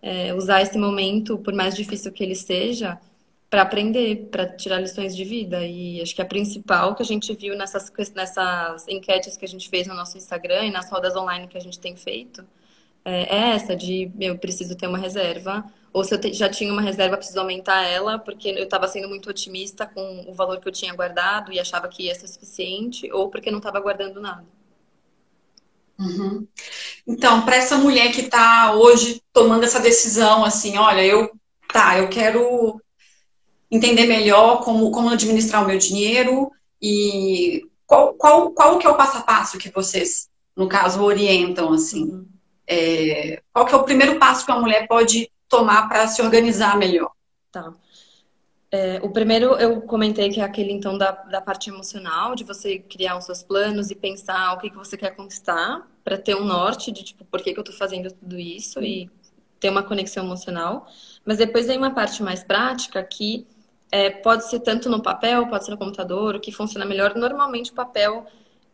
[0.00, 2.98] é, usar esse momento, por mais difícil que ele seja,
[3.50, 5.64] para aprender, para tirar lições de vida.
[5.64, 9.68] E acho que a principal que a gente viu nessas, nessas enquetes que a gente
[9.68, 12.42] fez no nosso Instagram e nas rodas online que a gente tem feito
[13.04, 15.64] é, é essa de, meu, preciso ter uma reserva.
[15.92, 19.08] Ou se eu te, já tinha uma reserva, preciso aumentar ela, porque eu estava sendo
[19.08, 23.10] muito otimista com o valor que eu tinha guardado e achava que ia ser suficiente,
[23.12, 24.44] ou porque não estava guardando nada.
[25.98, 26.46] Uhum.
[27.06, 31.30] Então, para essa mulher que está hoje tomando essa decisão, assim, olha, eu,
[31.72, 32.80] tá, eu quero
[33.70, 38.96] entender melhor como, como administrar o meu dinheiro e qual, qual, qual que é o
[38.96, 42.04] passo a passo que vocês, no caso, orientam, assim?
[42.04, 42.31] Uhum.
[42.72, 46.78] É, qual que é o primeiro passo que uma mulher pode tomar para se organizar
[46.78, 47.10] melhor?
[47.50, 47.72] Tá.
[48.70, 52.78] É, o primeiro eu comentei que é aquele então da, da parte emocional, de você
[52.78, 56.44] criar os seus planos e pensar o que, que você quer conquistar, para ter um
[56.44, 59.10] norte de tipo, por que, que eu estou fazendo tudo isso e
[59.60, 60.86] ter uma conexão emocional.
[61.24, 63.46] Mas depois vem uma parte mais prática que
[63.90, 67.14] é, pode ser tanto no papel, pode ser no computador, o que funciona melhor.
[67.14, 68.26] Normalmente o papel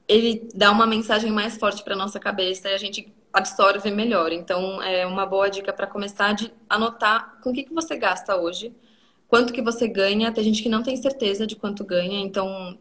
[0.06, 4.32] ele dá uma mensagem mais forte para nossa cabeça e a gente absorve melhor.
[4.32, 8.36] Então, é uma boa dica para começar de anotar com o que, que você gasta
[8.36, 8.74] hoje,
[9.28, 10.32] quanto que você ganha.
[10.32, 12.76] Tem gente que não tem certeza de quanto ganha, então,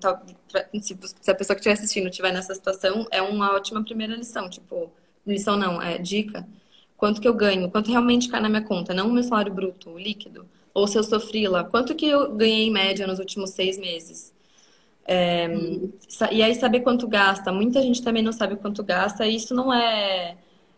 [0.81, 4.49] se a pessoa que estiver assistindo estiver nessa situação, é uma ótima primeira lição.
[4.49, 4.91] Tipo,
[5.25, 6.47] lição não, é dica.
[6.95, 9.91] Quanto que eu ganho, quanto realmente cai na minha conta, não o meu salário bruto,
[9.91, 10.47] o líquido.
[10.73, 14.33] Ou se eu sofri lá, quanto que eu ganhei em média nos últimos seis meses.
[15.07, 15.47] É,
[16.31, 17.51] e aí saber quanto gasta.
[17.51, 20.35] Muita gente também não sabe quanto gasta, e isso não é,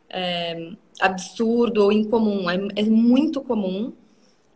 [0.08, 3.92] é absurdo ou incomum, é, é, muito comum.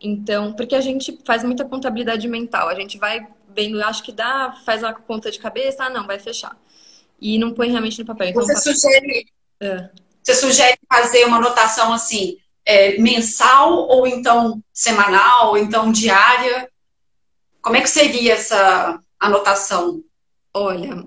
[0.00, 4.56] Então, porque a gente faz muita contabilidade mental, a gente vai vendo, acho que dá,
[4.64, 6.56] faz uma conta de cabeça, ah, não, vai fechar.
[7.20, 8.28] E não põe realmente no papel.
[8.28, 8.74] Então, você, papel...
[8.74, 9.26] Sugere,
[9.60, 9.88] é.
[10.22, 16.68] você sugere fazer uma anotação assim, é, mensal ou então semanal, ou então diária?
[17.62, 20.02] Como é que seria essa, anotação?
[20.52, 21.06] Olha,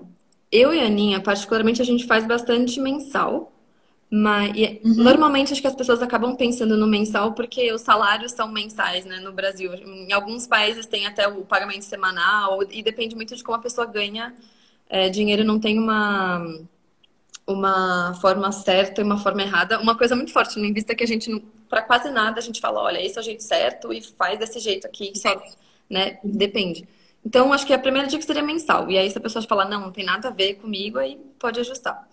[0.50, 3.52] eu e a Aninha, particularmente, a gente faz bastante mensal.
[4.10, 4.94] Mas uhum.
[4.94, 9.20] normalmente acho que as pessoas acabam pensando no mensal porque os salários são mensais, né,
[9.20, 9.74] no Brasil.
[9.74, 13.86] Em alguns países tem até o pagamento semanal e depende muito de como a pessoa
[13.86, 14.34] ganha
[14.88, 15.44] é, dinheiro.
[15.44, 16.42] Não tem uma
[17.46, 19.78] uma forma certa e uma forma errada.
[19.80, 22.60] Uma coisa muito forte no Invista é que a gente para quase nada a gente
[22.60, 25.42] fala, olha, esse é o jeito certo e faz desse jeito aqui, só,
[25.88, 26.18] né?
[26.24, 26.88] Depende.
[27.24, 28.90] Então, acho que a primeira dica seria mensal.
[28.90, 31.60] E aí, se a pessoa falar, não, não tem nada a ver comigo, aí pode
[31.60, 32.08] ajustar.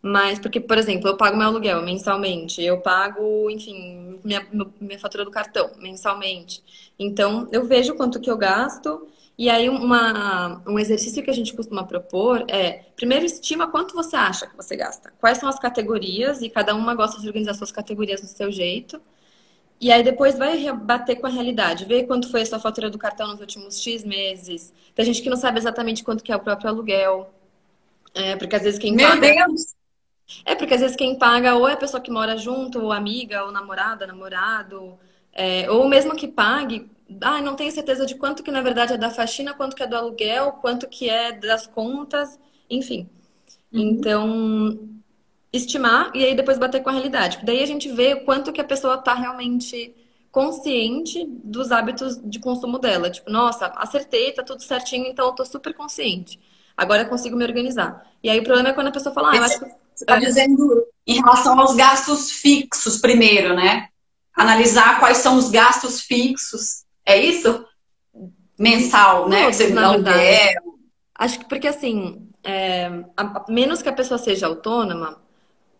[0.00, 4.44] Mas, porque, por exemplo, eu pago meu aluguel mensalmente, eu pago, enfim, minha,
[4.80, 6.62] minha fatura do cartão mensalmente.
[6.98, 9.06] Então, eu vejo quanto que eu gasto.
[9.38, 14.16] E aí, uma, um exercício que a gente costuma propor é: primeiro, estima quanto você
[14.16, 15.12] acha que você gasta.
[15.20, 19.00] Quais são as categorias, e cada uma gosta de organizar suas categorias do seu jeito.
[19.82, 22.96] E aí depois vai bater com a realidade, ver quanto foi a sua fatura do
[22.96, 24.72] cartão nos últimos X meses.
[24.94, 27.34] Tem gente que não sabe exatamente quanto que é o próprio aluguel.
[28.14, 29.20] É, porque às vezes quem Meu paga.
[29.20, 29.74] Deus!
[30.44, 33.44] É, porque às vezes quem paga ou é a pessoa que mora junto, ou amiga,
[33.44, 34.96] ou namorada, namorado.
[35.32, 36.88] É, ou mesmo que pague,
[37.20, 39.86] ah, não tenho certeza de quanto que na verdade é da faxina, quanto que é
[39.88, 42.38] do aluguel, quanto que é das contas,
[42.70, 43.08] enfim.
[43.72, 43.80] Uhum.
[43.80, 44.78] Então,
[45.52, 47.40] estimar e aí depois bater com a realidade.
[47.42, 49.94] Daí a gente vê o quanto que a pessoa está realmente
[50.30, 53.10] consciente dos hábitos de consumo dela.
[53.10, 56.40] Tipo, nossa, acertei, tá tudo certinho, então eu tô super consciente.
[56.74, 58.10] Agora eu consigo me organizar.
[58.22, 59.82] E aí o problema é quando a pessoa fala, ah, eu acho que...
[59.94, 63.88] Você está dizendo em relação aos gastos fixos primeiro, né?
[64.34, 66.84] Analisar quais são os gastos fixos.
[67.04, 67.62] É isso?
[68.58, 69.42] Mensal, né?
[69.42, 70.54] Todos, Você na verdade.
[71.14, 72.86] Acho que porque assim, é,
[73.16, 75.20] a, a menos que a pessoa seja autônoma,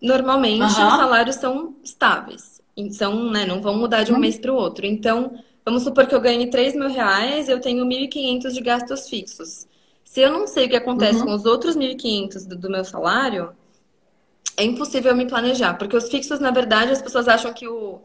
[0.02, 0.66] Normalmente, uhum.
[0.66, 2.60] os salários são estáveis.
[2.76, 4.20] Então, né, não vão mudar de um uhum.
[4.20, 4.84] mês para o outro.
[4.84, 9.66] Então, vamos supor que eu ganhe 3 mil reais, eu tenho 1.500 de gastos fixos.
[10.04, 11.26] Se eu não sei o que acontece uhum.
[11.26, 13.52] com os outros 1.500 do, do meu salário,
[14.56, 15.74] é impossível me planejar.
[15.74, 18.00] Porque os fixos, na verdade, as pessoas acham que o,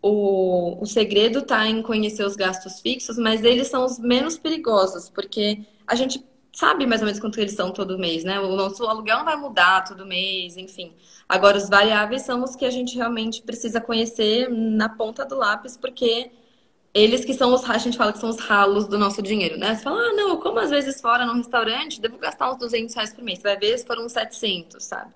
[0.00, 5.10] o, o segredo está em conhecer os gastos fixos, mas eles são os menos perigosos,
[5.10, 6.24] porque a gente
[6.58, 8.40] sabe mais ou menos quanto eles são todo mês, né?
[8.40, 10.92] O nosso aluguel não vai mudar todo mês, enfim.
[11.28, 15.76] Agora, os variáveis são os que a gente realmente precisa conhecer na ponta do lápis,
[15.76, 16.32] porque
[16.92, 19.76] eles que são os, a gente fala que são os ralos do nosso dinheiro, né?
[19.76, 22.92] Você fala, ah, não, eu como às vezes fora num restaurante, devo gastar uns 200
[22.92, 23.38] reais por mês.
[23.38, 25.12] Você vai ver se foram uns 700, sabe?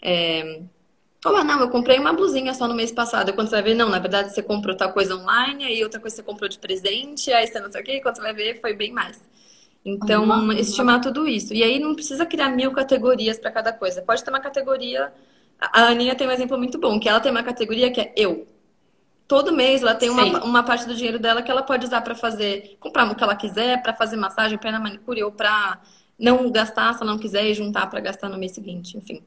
[0.00, 0.62] É...
[1.26, 3.34] Ou, ah, não, eu comprei uma blusinha só no mês passado.
[3.34, 6.16] Quando você vai ver, não, na verdade você comprou tal coisa online, aí outra coisa
[6.16, 8.72] você comprou de presente, aí você não sei o quê, quando você vai ver, foi
[8.72, 9.20] bem mais.
[9.90, 10.52] Então, uhum.
[10.52, 11.52] estimar tudo isso.
[11.52, 14.02] E aí não precisa criar mil categorias para cada coisa.
[14.02, 15.12] Pode ter uma categoria.
[15.58, 18.46] A Aninha tem um exemplo muito bom, que ela tem uma categoria que é eu.
[19.26, 22.14] Todo mês ela tem uma, uma parte do dinheiro dela que ela pode usar para
[22.14, 25.80] fazer, comprar o que ela quiser, para fazer massagem, pena manicure ou para
[26.18, 29.22] não gastar se ela não quiser e juntar para gastar no mês seguinte, enfim.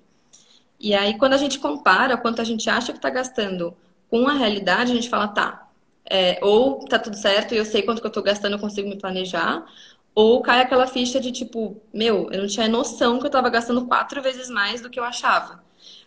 [0.79, 3.73] E aí, quando a gente compara quanto a gente acha que está gastando
[4.09, 5.67] com a realidade, a gente fala, tá,
[6.05, 8.89] é, ou tá tudo certo e eu sei quanto que eu estou gastando, eu consigo
[8.89, 9.65] me planejar,
[10.15, 13.85] ou cai aquela ficha de tipo, meu, eu não tinha noção que eu estava gastando
[13.85, 15.63] quatro vezes mais do que eu achava.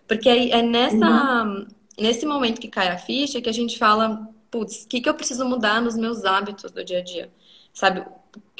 [0.06, 1.66] Porque é nessa, uhum.
[1.98, 5.14] nesse momento que cai a ficha que a gente fala, putz, o que, que eu
[5.14, 7.30] preciso mudar nos meus hábitos do dia a dia?
[7.72, 8.04] Sabe?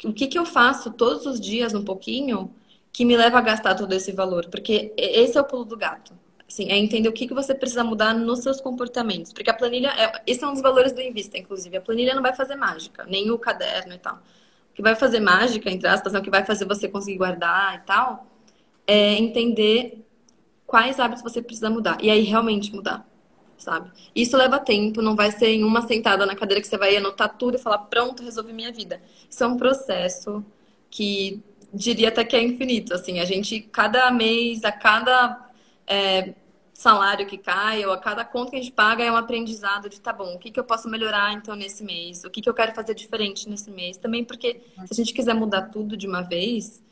[0.03, 2.53] O que, que eu faço todos os dias, um pouquinho,
[2.91, 4.47] que me leva a gastar todo esse valor?
[4.49, 6.13] Porque esse é o pulo do gato.
[6.45, 9.31] Assim, é entender o que, que você precisa mudar nos seus comportamentos.
[9.31, 11.77] Porque a planilha, é, esse é um dos valores do Invista, inclusive.
[11.77, 14.21] A planilha não vai fazer mágica, nem o caderno e tal
[14.77, 18.27] que vai fazer mágica, entre aspas, o que vai fazer você conseguir guardar e tal,
[18.85, 20.05] é entender
[20.67, 21.97] quais hábitos você precisa mudar.
[21.99, 23.03] E aí realmente mudar,
[23.57, 23.91] sabe?
[24.15, 27.35] Isso leva tempo, não vai ser em uma sentada na cadeira que você vai anotar
[27.39, 29.01] tudo e falar, pronto, resolvi minha vida.
[29.27, 30.45] Isso é um processo
[30.91, 31.41] que
[31.73, 32.93] diria até que é infinito.
[32.93, 35.43] Assim, a gente, cada mês, a cada.
[35.87, 36.35] É,
[36.77, 39.99] salário que cai, ou a cada conta que a gente paga é um aprendizado de,
[39.99, 42.23] tá bom, o que, que eu posso melhorar então nesse mês?
[42.23, 43.97] O que, que eu quero fazer diferente nesse mês?
[43.97, 46.83] Também porque se a gente quiser mudar tudo de uma vez,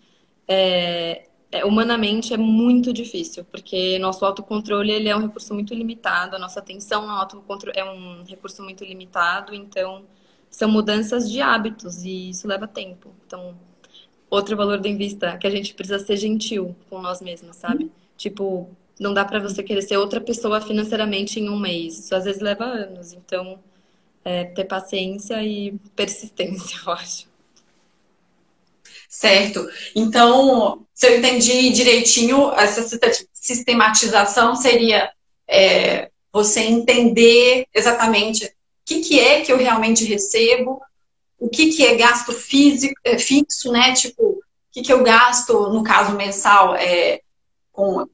[0.48, 6.36] é, é, humanamente é muito difícil, porque nosso autocontrole ele é um recurso muito limitado,
[6.36, 10.04] a nossa atenção no autocontrole é um recurso muito limitado, então
[10.50, 13.14] são mudanças de hábitos e isso leva tempo.
[13.28, 13.56] Então,
[14.32, 17.92] outro valor da Invista que a gente precisa ser gentil com nós mesmos, sabe?
[18.18, 22.00] Tipo, não dá para você querer ser outra pessoa financeiramente em um mês.
[22.00, 23.14] Isso às vezes leva anos.
[23.14, 23.60] Então,
[24.24, 27.28] é, ter paciência e persistência, eu acho.
[29.08, 29.68] Certo.
[29.96, 32.84] Então, se eu entendi direitinho, essa
[33.34, 35.10] sistematização seria
[35.48, 38.52] é, você entender exatamente o
[38.86, 40.82] que, que é que eu realmente recebo,
[41.40, 43.94] o que, que é gasto físico, é, fixo, né?
[43.94, 47.22] Tipo, o que, que eu gasto, no caso mensal, é,
[47.72, 48.06] com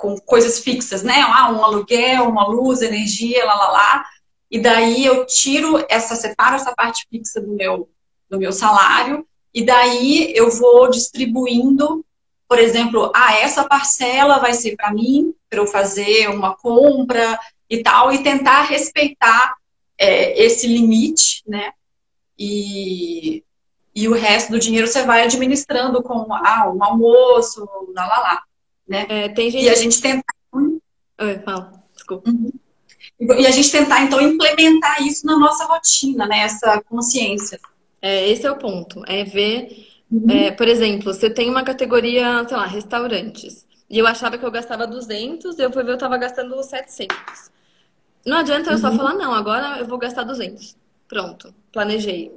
[0.00, 1.20] com coisas fixas, né?
[1.20, 4.06] Ah, um aluguel, uma luz, energia, lá, lá, lá.
[4.50, 7.88] E daí eu tiro essa, separo essa parte fixa do meu,
[8.28, 12.04] do meu salário, e daí eu vou distribuindo,
[12.48, 17.82] por exemplo, ah, essa parcela vai ser para mim, para eu fazer uma compra e
[17.82, 19.54] tal, e tentar respeitar
[19.98, 21.72] é, esse limite, né?
[22.38, 23.44] E,
[23.94, 28.42] e o resto do dinheiro você vai administrando com ah, um almoço, lá, lá, lá
[28.90, 29.06] né?
[29.08, 29.56] É, gente...
[29.56, 30.34] E a gente tentar...
[30.52, 32.28] Oi, fala, desculpa.
[32.28, 32.50] Uhum.
[33.20, 36.40] E a gente tentar, então, implementar isso na nossa rotina, né?
[36.40, 37.60] Essa consciência.
[38.02, 39.02] É, esse é o ponto.
[39.06, 40.28] É ver, uhum.
[40.28, 43.64] é, por exemplo, você tem uma categoria, sei lá, restaurantes.
[43.88, 47.16] E eu achava que eu gastava 200, eu fui ver eu estava gastando 700.
[48.26, 48.96] Não adianta eu só uhum.
[48.96, 50.76] falar, não, agora eu vou gastar 200.
[51.06, 52.32] Pronto, planejei.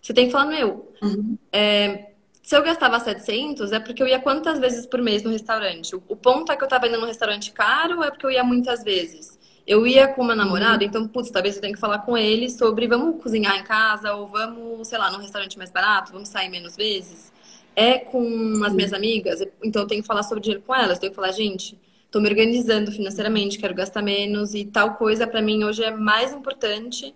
[0.00, 1.36] Você tem que falar, meu, uhum.
[1.52, 2.07] é,
[2.48, 5.94] se eu gastava 700, é porque eu ia quantas vezes por mês no restaurante?
[5.94, 8.42] O ponto é que eu tava indo num restaurante caro ou é porque eu ia
[8.42, 9.38] muitas vezes?
[9.66, 10.88] Eu ia com meu namorado, uhum.
[10.88, 14.26] então, putz, talvez eu tenha que falar com ele sobre vamos cozinhar em casa ou
[14.26, 17.30] vamos, sei lá, num restaurante mais barato, vamos sair menos vezes.
[17.76, 21.12] É com as minhas amigas, então eu tenho que falar sobre dinheiro com elas, tenho
[21.12, 21.78] que falar, gente,
[22.10, 26.32] tô me organizando financeiramente, quero gastar menos e tal coisa para mim hoje é mais
[26.32, 27.14] importante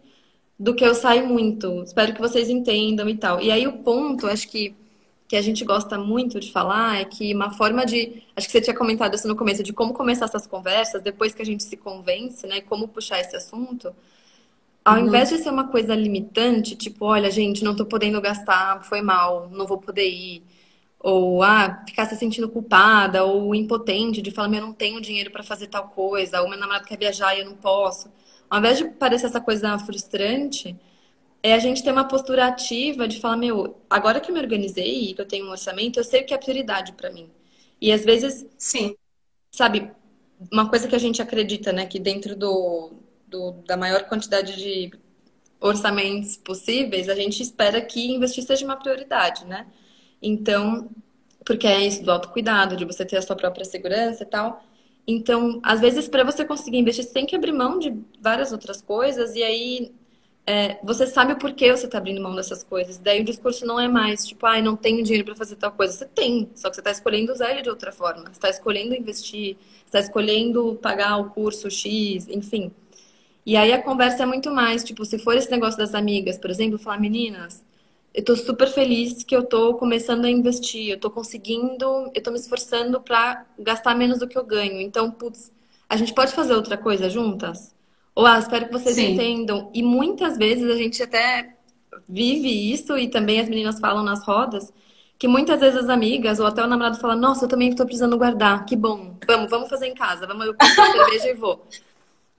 [0.58, 1.82] do que eu sair muito.
[1.84, 3.40] Espero que vocês entendam e tal.
[3.40, 4.81] E aí o ponto, acho que
[5.32, 8.22] que a gente gosta muito de falar é que uma forma de.
[8.36, 11.40] Acho que você tinha comentado isso no começo, de como começar essas conversas, depois que
[11.40, 12.60] a gente se convence, né?
[12.60, 13.94] Como puxar esse assunto.
[14.84, 15.06] Ao uhum.
[15.06, 19.48] invés de ser uma coisa limitante, tipo, olha, gente, não tô podendo gastar, foi mal,
[19.50, 20.42] não vou poder ir.
[21.00, 25.30] Ou, ah, ficar se sentindo culpada, ou impotente, de falar, meu, eu não tenho dinheiro
[25.30, 28.10] para fazer tal coisa, ou meu namorado quer viajar e eu não posso.
[28.50, 30.76] Ao invés de parecer essa coisa frustrante,
[31.42, 35.10] é a gente ter uma postura ativa de falar, meu, agora que eu me organizei
[35.10, 37.30] e que eu tenho um orçamento, eu sei o que é prioridade para mim.
[37.80, 38.96] E às vezes, sim,
[39.50, 39.90] sabe,
[40.52, 42.92] uma coisa que a gente acredita, né, que dentro do,
[43.26, 44.92] do da maior quantidade de
[45.60, 49.66] orçamentos possíveis, a gente espera que investir seja uma prioridade, né?
[50.20, 50.90] Então,
[51.44, 54.64] porque é isso do autocuidado, de você ter a sua própria segurança e tal.
[55.06, 58.82] Então, às vezes, para você conseguir investir, você tem que abrir mão de várias outras
[58.82, 59.92] coisas, e aí
[60.46, 62.98] é, você sabe o porquê você está abrindo mão dessas coisas.
[62.98, 65.72] Daí o discurso não é mais tipo, ai, ah, não tenho dinheiro para fazer tal
[65.72, 65.92] coisa.
[65.92, 68.24] Você tem, só que você está escolhendo usar ele de outra forma.
[68.24, 72.72] Você está escolhendo investir, está escolhendo pagar o curso X, enfim.
[73.46, 76.50] E aí a conversa é muito mais, tipo, se for esse negócio das amigas, por
[76.50, 77.64] exemplo, falar, meninas,
[78.14, 82.30] eu tô super feliz que eu tô começando a investir, eu tô conseguindo, eu tô
[82.30, 84.80] me esforçando para gastar menos do que eu ganho.
[84.80, 85.52] Então, putz,
[85.88, 87.74] a gente pode fazer outra coisa juntas?
[88.16, 89.12] Ah, espero que vocês Sim.
[89.12, 89.70] entendam.
[89.74, 91.56] E muitas vezes a gente até
[92.08, 94.72] vive isso e também as meninas falam nas rodas
[95.22, 98.18] que muitas vezes as amigas ou até o namorado fala: Nossa, eu também estou precisando
[98.18, 98.64] guardar.
[98.64, 99.16] Que bom.
[99.24, 100.26] Vamos, vamos fazer em casa.
[100.26, 101.64] Vamos eu cerveja e vou.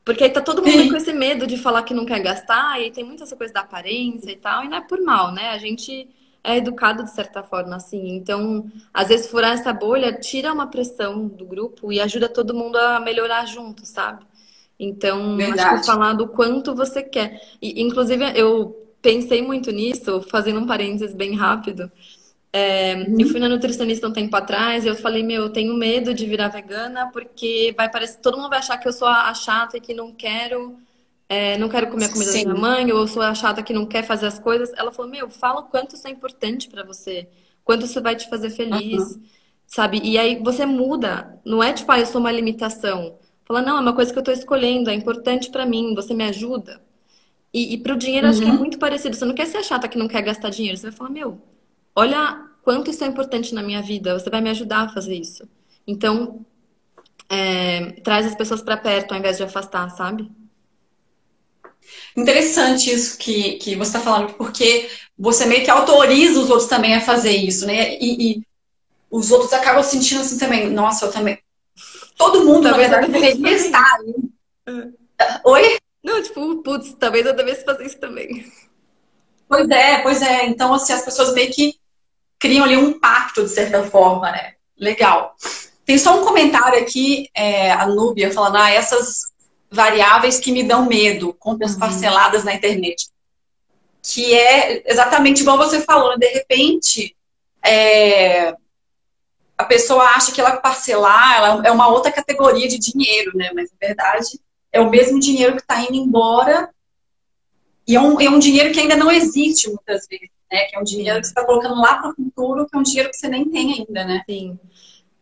[0.04, 2.92] Porque aí tá todo mundo com esse medo de falar que não quer gastar e
[2.92, 4.66] tem muita essa coisa da aparência e tal.
[4.66, 5.52] E não é por mal, né?
[5.52, 6.10] A gente
[6.44, 8.18] é educado de certa forma, assim.
[8.18, 12.76] Então, às vezes, furar essa bolha tira uma pressão do grupo e ajuda todo mundo
[12.76, 14.26] a melhorar junto, sabe?
[14.80, 15.62] Então, Verdade.
[15.62, 17.42] acho que falar do quanto você quer.
[17.62, 21.92] E, inclusive, eu pensei muito nisso, fazendo um parênteses bem rápido.
[22.56, 23.20] É, uhum.
[23.20, 26.26] Eu fui na nutricionista um tempo atrás e eu falei, meu, eu tenho medo de
[26.28, 29.82] virar vegana porque vai parecer, todo mundo vai achar que eu sou a chata e
[29.82, 30.78] que não quero,
[31.28, 32.46] é, não quero comer a comida Sim.
[32.46, 34.72] da minha mãe, ou eu sou a chata que não quer fazer as coisas.
[34.78, 37.28] Ela falou, meu, fala o quanto isso é importante para você,
[37.64, 39.24] quanto isso vai te fazer feliz, uhum.
[39.66, 40.00] sabe?
[40.04, 43.18] E aí você muda, não é tipo, ah, eu sou uma limitação.
[43.46, 46.24] Fala, não, é uma coisa que eu estou escolhendo, é importante para mim, você me
[46.24, 46.82] ajuda.
[47.54, 48.32] E, e para o dinheiro, uhum.
[48.32, 48.58] acho que é uhum.
[48.58, 49.16] muito parecido.
[49.16, 50.78] Você não quer ser chata que não quer gastar dinheiro.
[50.78, 51.42] Você vai falar, meu,
[51.96, 55.48] olha quanto isso é importante na minha vida, você vai me ajudar a fazer isso.
[55.86, 56.46] Então,
[57.30, 60.32] é, traz as pessoas para perto ao invés de afastar, sabe?
[62.16, 66.96] Interessante isso que, que você está falando, porque você meio que autoriza os outros também
[66.96, 67.98] a fazer isso, né?
[68.00, 68.44] E, e
[69.12, 71.38] os outros acabam sentindo assim também, nossa, eu também.
[72.24, 74.00] Todo mundo, talvez na verdade, deveria estar.
[74.68, 75.42] É.
[75.44, 75.78] Oi?
[76.02, 78.46] Não, tipo, putz, talvez eu devesse fazer isso também.
[79.48, 80.46] Pois é, pois é.
[80.46, 81.76] Então, assim, as pessoas meio que
[82.40, 84.54] criam ali um pacto, de certa forma, né?
[84.80, 85.36] Legal.
[85.86, 89.34] Tem só um comentário aqui, é, a Núbia falando, ah, essas
[89.70, 91.80] variáveis que me dão medo, compras uhum.
[91.80, 93.10] parceladas na internet.
[94.02, 96.18] Que é exatamente igual você falou, né?
[96.18, 97.16] de repente,
[97.62, 98.56] é,
[99.58, 103.52] a pessoa acha que ela parcelar ela é uma outra categoria de dinheiro, né?
[103.54, 104.40] Mas na verdade
[104.72, 106.70] é o mesmo dinheiro que está indo embora
[107.88, 110.66] e é um, é um dinheiro que ainda não existe muitas vezes, né?
[110.66, 112.84] Que é um dinheiro que você está colocando lá para o futuro, que é um
[112.84, 114.24] dinheiro que você nem tem ainda, né?
[114.28, 114.58] Sim.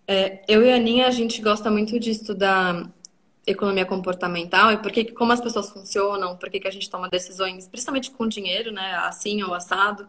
[0.08, 2.90] É, eu e a Aninha, a gente gosta muito de estudar
[3.46, 7.68] economia comportamental e por que, como as pessoas funcionam, por que a gente toma decisões,
[7.68, 8.96] principalmente com dinheiro, né?
[8.98, 10.08] Assim ou assado.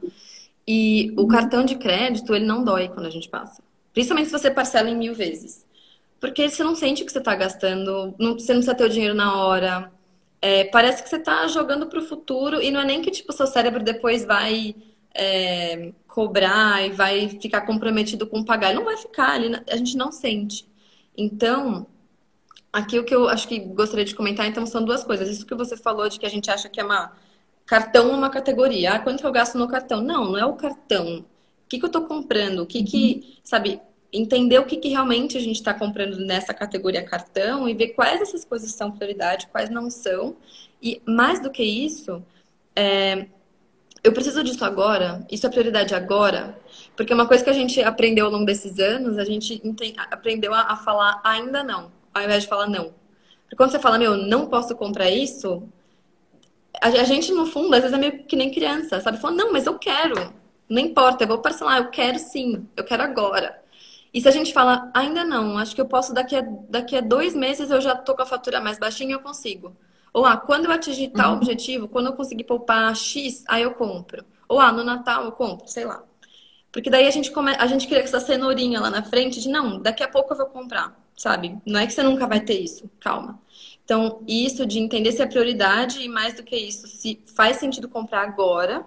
[0.67, 3.63] E o cartão de crédito, ele não dói quando a gente passa.
[3.93, 5.67] Principalmente se você parcela em mil vezes.
[6.21, 9.15] Porque você não sente que você está gastando, não, você não precisa ter o dinheiro
[9.15, 9.93] na hora.
[10.41, 13.33] É, parece que você está jogando para o futuro e não é nem que tipo
[13.33, 14.75] seu cérebro depois vai
[15.15, 18.71] é, cobrar e vai ficar comprometido com pagar.
[18.71, 20.69] Ele não vai ficar, ele, a gente não sente.
[21.17, 21.87] Então,
[22.73, 25.29] aqui o que eu acho que gostaria de comentar, então, são duas coisas.
[25.29, 27.13] Isso que você falou de que a gente acha que é uma
[27.67, 28.95] cartão é uma categoria.
[28.95, 30.01] Ah, quanto eu gasto no cartão?
[30.01, 31.25] Não, não é o cartão.
[31.73, 32.61] O que, que eu estou comprando?
[32.61, 33.33] O que, que, uhum.
[33.43, 33.81] sabe,
[34.13, 38.21] entender o que, que realmente a gente está comprando nessa categoria cartão e ver quais
[38.21, 40.37] essas coisas são prioridade, quais não são.
[40.83, 42.23] E mais do que isso,
[42.77, 43.27] é,
[44.05, 46.59] eu preciso disso agora, isso é prioridade agora,
[46.95, 49.63] porque uma coisa que a gente aprendeu ao longo desses anos, a gente
[50.11, 52.93] aprendeu a, a falar ainda não, ao invés de falar não.
[53.45, 55.67] Porque quando você fala, meu, não posso comprar isso,
[56.83, 59.19] a, a gente, no fundo, às vezes é meio que nem criança, sabe?
[59.19, 63.03] Fala, não, mas eu quero, não importa, eu vou parcelar, eu quero sim, eu quero
[63.03, 63.63] agora.
[64.13, 67.01] E se a gente fala, ainda não, acho que eu posso daqui a, daqui a
[67.01, 69.75] dois meses eu já tô com a fatura mais baixinha, eu consigo.
[70.13, 71.37] Ou ah, quando eu atingir tal uhum.
[71.39, 74.25] objetivo, quando eu conseguir poupar X, aí eu compro.
[74.47, 76.05] Ou ah, no Natal eu compro, sei lá.
[76.71, 77.55] Porque daí a gente, come...
[77.59, 80.47] a gente cria essa cenourinha lá na frente de não, daqui a pouco eu vou
[80.47, 81.57] comprar, sabe?
[81.65, 83.41] Não é que você nunca vai ter isso, calma.
[83.85, 87.89] Então, isso de entender se é prioridade e mais do que isso, se faz sentido
[87.89, 88.87] comprar agora,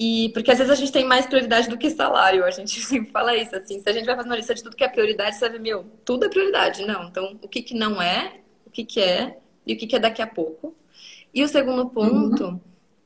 [0.00, 3.10] e porque às vezes a gente tem mais prioridade do que salário, a gente sempre
[3.10, 5.36] fala isso, assim, se a gente vai fazer uma lista de tudo que é prioridade,
[5.36, 7.04] você vai ver, meu, tudo é prioridade, não.
[7.04, 9.98] Então, o que, que não é, o que, que é e o que, que é
[9.98, 10.74] daqui a pouco.
[11.34, 12.60] E o segundo ponto uhum.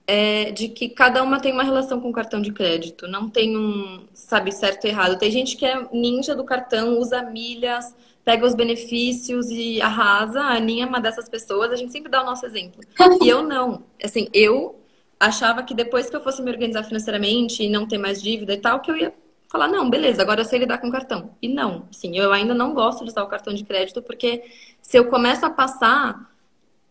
[0.06, 3.56] é de que cada uma tem uma relação com o cartão de crédito, não tem
[3.56, 5.18] um, sabe, certo e errado.
[5.18, 10.40] Tem gente que é ninja do cartão, usa milhas, pega os benefícios e arrasa.
[10.40, 12.80] A Aninha é uma dessas pessoas, a gente sempre dá o nosso exemplo.
[13.20, 13.82] E eu não.
[14.02, 14.81] Assim, eu
[15.22, 18.56] achava que depois que eu fosse me organizar financeiramente e não ter mais dívida e
[18.56, 19.14] tal, que eu ia
[19.48, 21.36] falar, não, beleza, agora eu sei lidar com cartão.
[21.40, 24.42] E não, sim, eu ainda não gosto de usar o cartão de crédito, porque
[24.80, 26.28] se eu começo a passar,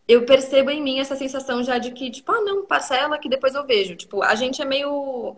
[0.08, 3.54] eu percebo em mim essa sensação já de que, tipo, ah, não, parcela que depois
[3.54, 3.96] eu vejo.
[3.96, 5.36] Tipo, a gente é meio.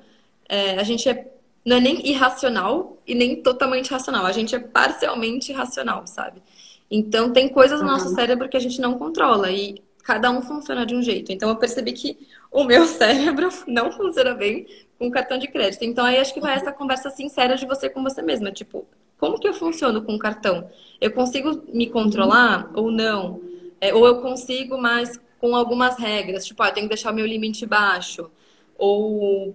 [0.49, 1.33] É, a gente é,
[1.65, 4.25] não é nem irracional e nem totalmente racional.
[4.25, 6.43] A gente é parcialmente racional, sabe?
[6.91, 9.51] Então, tem coisas no nosso cérebro que a gente não controla.
[9.51, 11.33] E cada um funciona de um jeito.
[11.33, 14.67] Então eu percebi que o meu cérebro não funciona bem
[14.99, 15.83] com cartão de crédito.
[15.83, 18.87] Então aí acho que vai essa conversa sincera de você com você mesma, tipo,
[19.19, 20.69] como que eu funciono com cartão?
[21.01, 23.41] Eu consigo me controlar ou não?
[23.81, 27.15] É, ou eu consigo, mas com algumas regras, tipo, ah, eu tenho que deixar o
[27.15, 28.31] meu limite baixo.
[28.77, 29.55] Ou,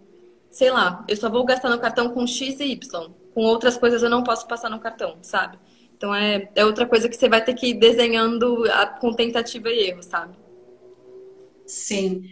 [0.50, 3.12] sei lá, eu só vou gastar no cartão com X e Y.
[3.34, 5.58] Com outras coisas eu não posso passar no cartão, sabe?
[6.00, 9.68] Então é, é outra coisa que você vai ter que ir desenhando a, com tentativa
[9.68, 10.34] e erro, sabe?
[11.68, 12.24] Sim.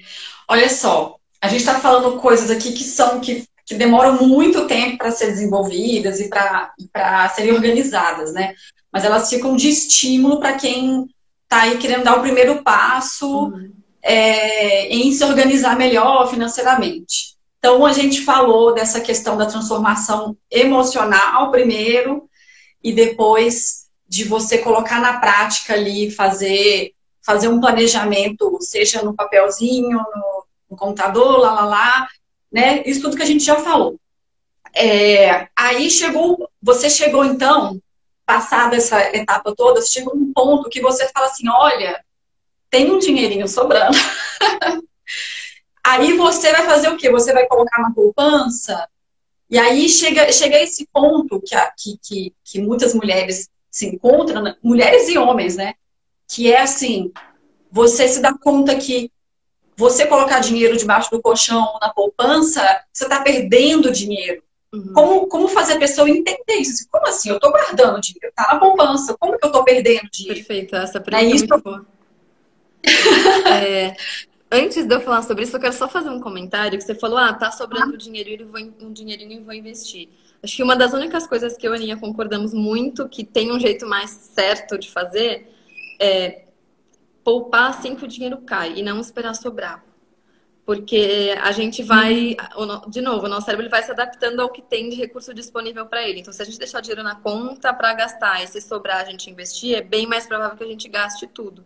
[0.47, 4.97] Olha só, a gente está falando coisas aqui que são que, que demoram muito tempo
[4.97, 8.55] para ser desenvolvidas e para serem organizadas, né?
[8.89, 11.05] Mas elas ficam de estímulo para quem
[11.43, 13.69] está aí querendo dar o primeiro passo uhum.
[14.01, 17.35] é, em se organizar melhor financeiramente.
[17.59, 22.29] Então, a gente falou dessa questão da transformação emocional primeiro,
[22.83, 29.97] e depois de você colocar na prática ali, fazer, fazer um planejamento, seja no papelzinho,
[29.97, 32.07] no, no computador, lá, lá, lá,
[32.51, 32.83] né?
[32.85, 33.99] Isso tudo que a gente já falou.
[34.73, 37.81] É, aí chegou, você chegou então,
[38.25, 42.03] passada essa etapa toda, chegou um ponto que você fala assim, olha,
[42.69, 43.97] tem um dinheirinho sobrando.
[45.83, 47.09] aí você vai fazer o quê?
[47.09, 48.87] Você vai colocar na poupança?
[49.49, 54.55] E aí chega, chega esse ponto que, que, que, que muitas mulheres se encontra, né,
[54.61, 55.73] mulheres e homens, né?
[56.27, 57.11] Que é assim,
[57.71, 59.11] você se dá conta que
[59.77, 64.41] você colocar dinheiro debaixo do colchão na poupança, você está perdendo dinheiro.
[64.73, 64.91] Uhum.
[64.93, 66.87] Como, como fazer a pessoa entender isso?
[66.91, 67.29] Como assim?
[67.29, 70.39] Eu estou guardando dinheiro, tá na poupança, como que eu estou perdendo dinheiro?
[70.39, 71.45] Perfeito, essa pergunta é, isso...
[71.45, 71.85] é muito boa.
[73.53, 73.95] é,
[74.51, 77.17] antes de eu falar sobre isso, eu quero só fazer um comentário que você falou,
[77.17, 77.97] ah, tá sobrando ah.
[77.97, 80.09] dinheiro e vou, um dinheirinho e vou investir.
[80.41, 83.51] Acho que uma das únicas coisas que eu e a Aninha concordamos muito que tem
[83.51, 85.51] um jeito mais certo de fazer
[85.99, 86.43] é
[87.23, 89.83] poupar assim que o dinheiro cai e não esperar sobrar.
[90.65, 92.35] Porque a gente vai,
[92.89, 96.07] de novo, o nosso cérebro vai se adaptando ao que tem de recurso disponível para
[96.07, 96.19] ele.
[96.19, 99.05] Então, se a gente deixar o dinheiro na conta para gastar e se sobrar a
[99.05, 101.65] gente investir, é bem mais provável que a gente gaste tudo.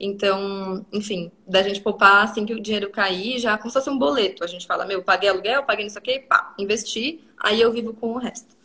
[0.00, 3.98] Então, enfim, da gente poupar assim que o dinheiro cair, já como se fosse um
[3.98, 4.42] boleto.
[4.42, 8.14] A gente fala, meu, paguei aluguel, paguei nisso aqui, pá, investi, aí eu vivo com
[8.14, 8.56] o resto.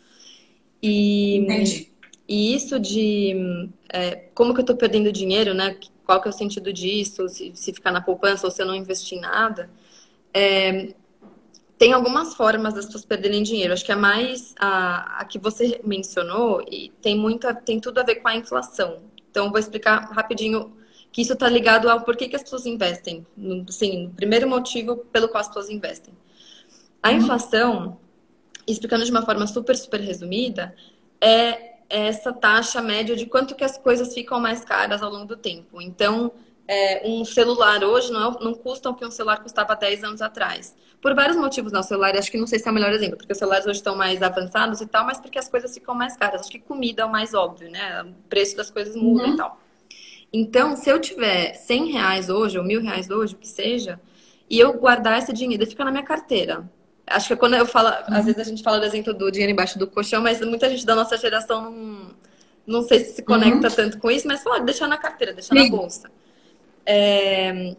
[0.82, 1.92] E, Entendi.
[2.26, 5.78] e isso de é, como que eu tô perdendo dinheiro, né?
[6.06, 7.28] Qual que é o sentido disso?
[7.28, 9.70] Se, se ficar na poupança ou se eu não investir em nada.
[10.34, 10.94] É,
[11.78, 13.74] tem algumas formas das pessoas perderem dinheiro.
[13.74, 18.04] Acho que a mais a, a que você mencionou e tem muito tem tudo a
[18.04, 19.02] ver com a inflação.
[19.30, 20.72] Então vou explicar rapidinho
[21.16, 23.26] que isso está ligado ao porquê que as pessoas investem.
[23.70, 26.14] Sim, o primeiro motivo pelo qual as pessoas investem.
[27.02, 27.16] A uhum.
[27.16, 27.98] inflação,
[28.68, 30.76] explicando de uma forma super, super resumida,
[31.22, 35.38] é essa taxa média de quanto que as coisas ficam mais caras ao longo do
[35.38, 35.82] tempo.
[35.82, 36.34] Então,
[36.68, 40.22] é, um celular hoje não, é, não custa o que um celular custava 10 anos
[40.22, 40.76] atrás.
[41.00, 41.80] Por vários motivos, não.
[41.80, 43.80] O celular, acho que não sei se é o melhor exemplo, porque os celulares hoje
[43.80, 46.42] estão mais avançados e tal, mas porque as coisas ficam mais caras.
[46.42, 48.04] Acho que comida é o mais óbvio, né?
[48.04, 49.34] O preço das coisas muda uhum.
[49.34, 49.65] e tal.
[50.32, 54.00] Então, se eu tiver 100 reais hoje, ou mil reais hoje, o que seja,
[54.50, 56.70] e eu guardar esse dinheiro, fica na minha carteira.
[57.08, 58.18] Acho que quando eu falo, uhum.
[58.18, 60.86] às vezes a gente fala do exemplo do dinheiro embaixo do colchão, mas muita gente
[60.86, 62.16] da nossa geração não,
[62.66, 63.76] não sei se se conecta uhum.
[63.76, 66.10] tanto com isso, mas fala, deixar na carteira, deixar na bolsa.
[66.86, 67.76] É,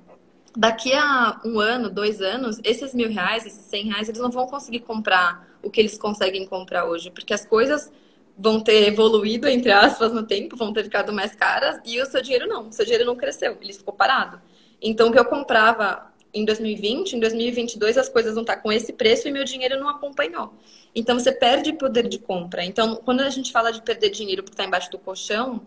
[0.57, 4.47] daqui a um ano, dois anos, esses mil reais, esses cem reais, eles não vão
[4.47, 7.93] conseguir comprar o que eles conseguem comprar hoje, porque as coisas
[8.39, 12.21] vão ter evoluído, entre aspas, no tempo, vão ter ficado mais caras, e o seu
[12.21, 12.69] dinheiro não.
[12.69, 14.41] O seu dinheiro não cresceu, ele ficou parado.
[14.81, 18.71] Então, o que eu comprava em 2020, em 2022 as coisas não estão tá com
[18.71, 20.53] esse preço e meu dinheiro não acompanhou.
[20.95, 22.63] Então, você perde poder de compra.
[22.65, 25.63] Então, quando a gente fala de perder dinheiro porque está embaixo do colchão,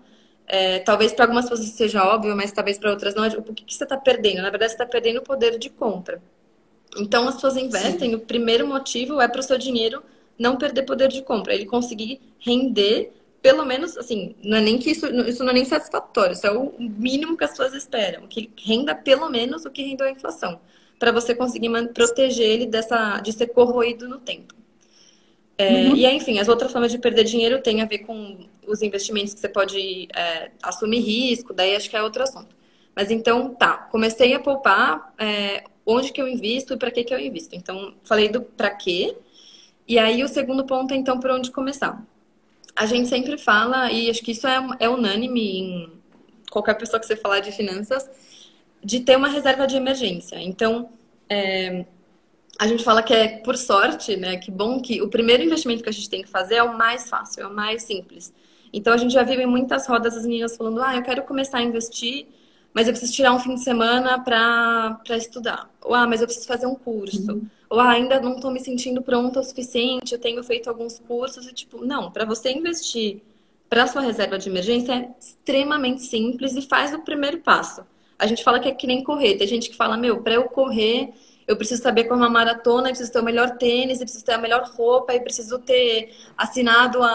[0.48, 3.26] é, talvez para algumas pessoas seja óbvio, mas talvez para outras não.
[3.28, 4.42] O que, que você está perdendo?
[4.42, 6.22] Na verdade, você está perdendo o poder de compra.
[6.98, 8.16] Então, as pessoas investem, Sim.
[8.16, 10.04] o primeiro motivo é para o seu dinheiro
[10.40, 13.12] não perder poder de compra, ele conseguir render
[13.42, 16.52] pelo menos, assim, não é nem que isso, isso não é nem satisfatório, isso é
[16.52, 20.60] o mínimo que as pessoas esperam, que renda pelo menos o que rendeu a inflação,
[20.98, 24.54] para você conseguir proteger ele dessa, de ser corroído no tempo.
[25.58, 25.96] É, uhum.
[25.96, 29.34] E aí, enfim, as outras formas de perder dinheiro têm a ver com os investimentos
[29.34, 32.56] que você pode é, assumir risco, daí acho que é outro assunto.
[32.96, 37.14] Mas então, tá, comecei a poupar, é, onde que eu invisto e para que que
[37.14, 37.56] eu invisto.
[37.56, 39.16] Então, falei do para quê,
[39.90, 42.02] e aí o segundo ponto é então por onde começar.
[42.76, 45.92] A gente sempre fala, e acho que isso é, é unânime em
[46.52, 48.08] qualquer pessoa que você falar de finanças,
[48.84, 50.40] de ter uma reserva de emergência.
[50.40, 50.90] Então,
[51.28, 51.86] é,
[52.60, 54.38] a gente fala que é por sorte, né?
[54.38, 57.10] Que bom que o primeiro investimento que a gente tem que fazer é o mais
[57.10, 58.34] fácil, é o mais simples.
[58.72, 61.60] Então a gente já viu em muitas rodas as meninas falando: ah, eu quero começar
[61.60, 62.28] a investir,
[62.74, 65.70] mas eu preciso tirar um fim de semana para estudar.
[65.82, 67.32] Ou ah, mas eu preciso fazer um curso.
[67.32, 70.98] Uhum ou ah, ainda não estou me sentindo pronta o suficiente, eu tenho feito alguns
[70.98, 73.22] cursos e tipo, não, para você investir
[73.70, 77.86] para sua reserva de emergência é extremamente simples e faz o primeiro passo.
[78.18, 79.38] A gente fala que é que nem correr.
[79.38, 81.14] Tem gente que fala, meu, para eu correr,
[81.48, 84.34] eu preciso saber como uma maratona, eu preciso ter o melhor tênis, eu preciso ter
[84.34, 87.10] a melhor roupa, eu preciso ter assinado a,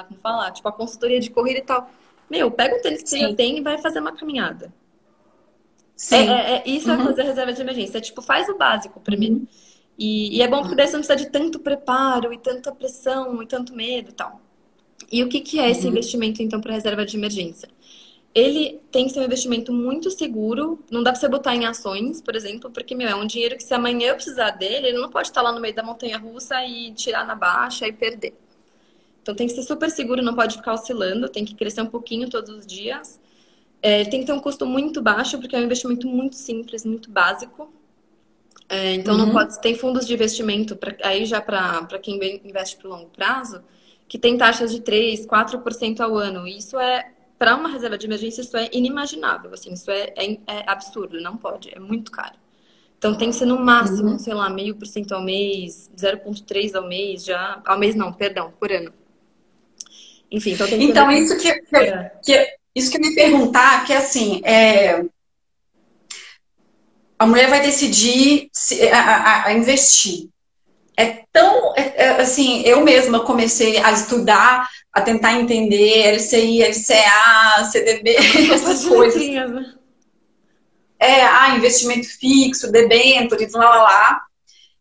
[0.00, 1.88] a como falar, tipo, a consultoria de corrida e tal.
[2.30, 3.18] Meu, pega o tênis que Sim.
[3.18, 4.72] você já tem e vai fazer uma caminhada.
[5.96, 6.14] Sim.
[6.14, 7.02] É, é, é isso é uhum.
[7.02, 7.98] é fazer reserva de emergência.
[7.98, 9.36] É, tipo, faz o básico primeiro.
[9.36, 9.46] Uhum.
[9.98, 13.42] E, e, é bom porque daí você não precisa de tanto preparo e tanta pressão
[13.42, 14.40] e tanto medo e tal.
[15.10, 15.90] E o que, que é esse uhum.
[15.90, 17.68] investimento, então, para reserva de emergência?
[18.32, 20.78] Ele tem que ser um investimento muito seguro.
[20.90, 23.64] Não dá para você botar em ações, por exemplo, porque, meu, é um dinheiro que
[23.64, 26.62] se amanhã eu precisar dele, ele não pode estar lá no meio da montanha russa
[26.64, 28.34] e tirar na baixa e perder.
[29.28, 32.30] Então tem que ser super seguro, não pode ficar oscilando, tem que crescer um pouquinho
[32.30, 33.20] todos os dias.
[33.82, 37.10] É, tem que ter um custo muito baixo, porque é um investimento muito simples, muito
[37.10, 37.70] básico.
[38.70, 39.26] É, então uhum.
[39.26, 39.60] não pode.
[39.60, 43.62] Tem fundos de investimento pra, aí já para quem investe por longo prazo,
[44.08, 46.48] que tem taxas de 3, 4% ao ano.
[46.48, 49.52] E isso é, para uma reserva de emergência, isso é inimaginável.
[49.52, 52.36] Assim, isso é, é, é, absurdo, não pode, é muito caro.
[52.96, 54.18] Então tem que ser no máximo, uhum.
[54.18, 57.60] sei lá, meio por cento ao mês, 0,3 ao mês, já.
[57.66, 58.90] Ao mês não, perdão, por ano.
[60.30, 62.12] Enfim, então tem que Então, isso que, que, é.
[62.22, 65.02] que, isso que eu me perguntar, que assim, é,
[67.18, 70.28] a mulher vai decidir se, a, a, a investir.
[70.96, 77.64] É tão, é, é, assim, eu mesma comecei a estudar, a tentar entender LCI, LCA,
[77.70, 78.16] CDB,
[78.52, 79.22] essas coisas.
[79.26, 79.74] Né?
[80.98, 84.22] É, ah, investimento fixo, debêntures, lá, lá, lá.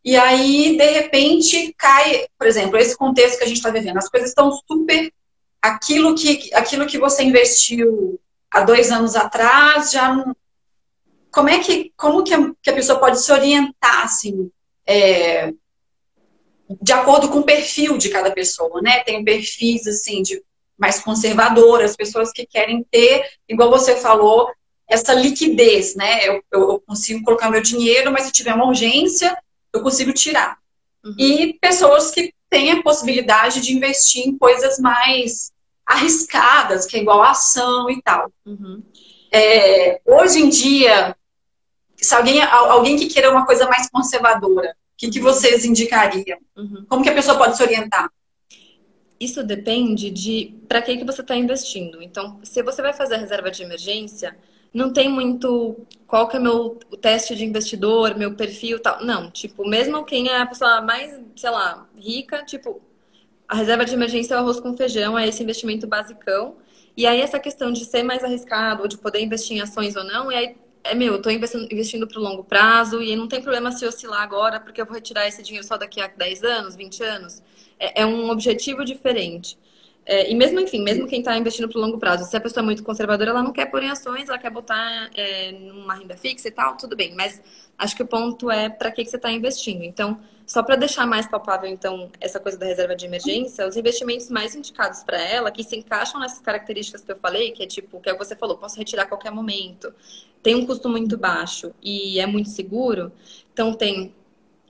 [0.03, 3.97] E aí, de repente, cai, por exemplo, esse contexto que a gente está vivendo.
[3.97, 5.11] As coisas estão super.
[5.61, 8.19] Aquilo que, aquilo que você investiu
[8.51, 10.35] há dois anos atrás já não.
[11.31, 14.49] Como é que, como que a, que a pessoa pode se orientar, assim,
[14.87, 15.53] é,
[16.81, 19.03] de acordo com o perfil de cada pessoa, né?
[19.03, 20.41] Tem perfis, assim, de
[20.77, 24.49] mais conservadoras, pessoas que querem ter, igual você falou,
[24.87, 26.27] essa liquidez, né?
[26.27, 29.37] Eu, eu, eu consigo colocar meu dinheiro, mas se tiver uma urgência,
[29.73, 30.57] eu consigo tirar.
[31.03, 31.15] Uhum.
[31.17, 35.51] E pessoas que têm a possibilidade de investir em coisas mais
[35.85, 38.31] arriscadas, que é igual a ação e tal.
[38.45, 38.83] Uhum.
[39.31, 41.15] É, hoje em dia,
[41.95, 46.39] se alguém, alguém que queira uma coisa mais conservadora, o que, que vocês indicariam?
[46.55, 46.85] Uhum.
[46.87, 48.09] Como que a pessoa pode se orientar?
[49.19, 52.01] Isso depende de para que, que você está investindo.
[52.01, 54.37] Então, se você vai fazer a reserva de emergência,
[54.73, 59.03] não tem muito qual que é meu o teste de investidor, meu perfil tal.
[59.03, 62.81] Não, tipo, mesmo quem é a pessoa mais, sei lá, rica, tipo,
[63.47, 66.55] a reserva de emergência é o arroz com feijão, é esse investimento basicão.
[66.95, 70.03] E aí essa questão de ser mais arriscado, ou de poder investir em ações ou
[70.03, 73.27] não, e aí é meu, eu tô investindo, investindo para o longo prazo e não
[73.27, 76.43] tem problema se oscilar agora, porque eu vou retirar esse dinheiro só daqui a 10
[76.43, 77.43] anos, 20 anos.
[77.79, 79.57] É, é um objetivo diferente.
[80.09, 82.63] É, e mesmo, enfim, mesmo quem está investindo para o longo prazo, se a pessoa
[82.63, 86.15] é muito conservadora, ela não quer pôr em ações, ela quer botar é, numa renda
[86.15, 87.13] fixa e tal, tudo bem.
[87.13, 87.41] Mas
[87.77, 89.83] acho que o ponto é para que, que você está investindo.
[89.83, 94.29] Então, só para deixar mais palpável, então, essa coisa da reserva de emergência, os investimentos
[94.29, 97.99] mais indicados para ela, que se encaixam nessas características que eu falei, que é tipo,
[97.99, 99.93] que é você falou, posso retirar a qualquer momento,
[100.41, 103.11] tem um custo muito baixo e é muito seguro.
[103.51, 104.15] Então, tem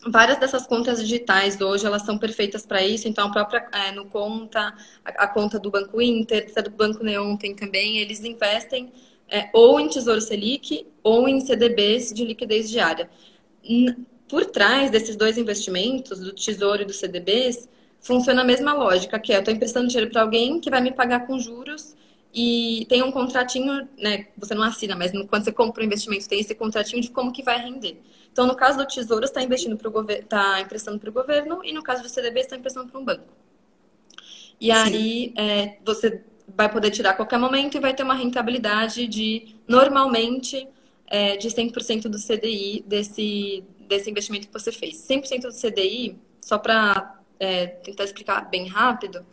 [0.09, 3.07] várias dessas contas digitais hoje elas são perfeitas para isso.
[3.07, 7.35] Então a própria é, no conta, a, a, conta do Banco Inter, do Banco Neon
[7.37, 8.91] tem também, eles investem
[9.29, 13.09] é, ou em Tesouro Selic ou em CDBs de liquidez diária.
[14.27, 19.33] Por trás desses dois investimentos, do Tesouro e do CDBs, funciona a mesma lógica, que
[19.33, 21.95] é eu estou emprestando dinheiro para alguém que vai me pagar com juros
[22.33, 24.27] e tem um contratinho, né?
[24.37, 27.31] Você não assina, mas quando você compra o um investimento, tem esse contratinho de como
[27.31, 27.99] que vai render.
[28.37, 31.59] Então, no caso do Tesouro, está investindo para o governo, está emprestando para o governo,
[31.63, 33.33] e no caso do CDB, está emprestando para um banco.
[34.61, 34.71] E Sim.
[34.73, 36.21] aí é, você
[36.55, 40.67] vai poder tirar a qualquer momento e vai ter uma rentabilidade de normalmente
[41.07, 44.97] é, de 100% do CDI desse, desse investimento que você fez.
[44.97, 49.25] 100% do CDI, só para é, tentar explicar bem rápido,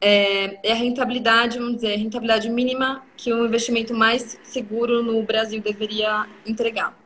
[0.00, 5.22] é, é, a rentabilidade, vamos dizer, a rentabilidade mínima que um investimento mais seguro no
[5.22, 6.99] Brasil deveria entregar.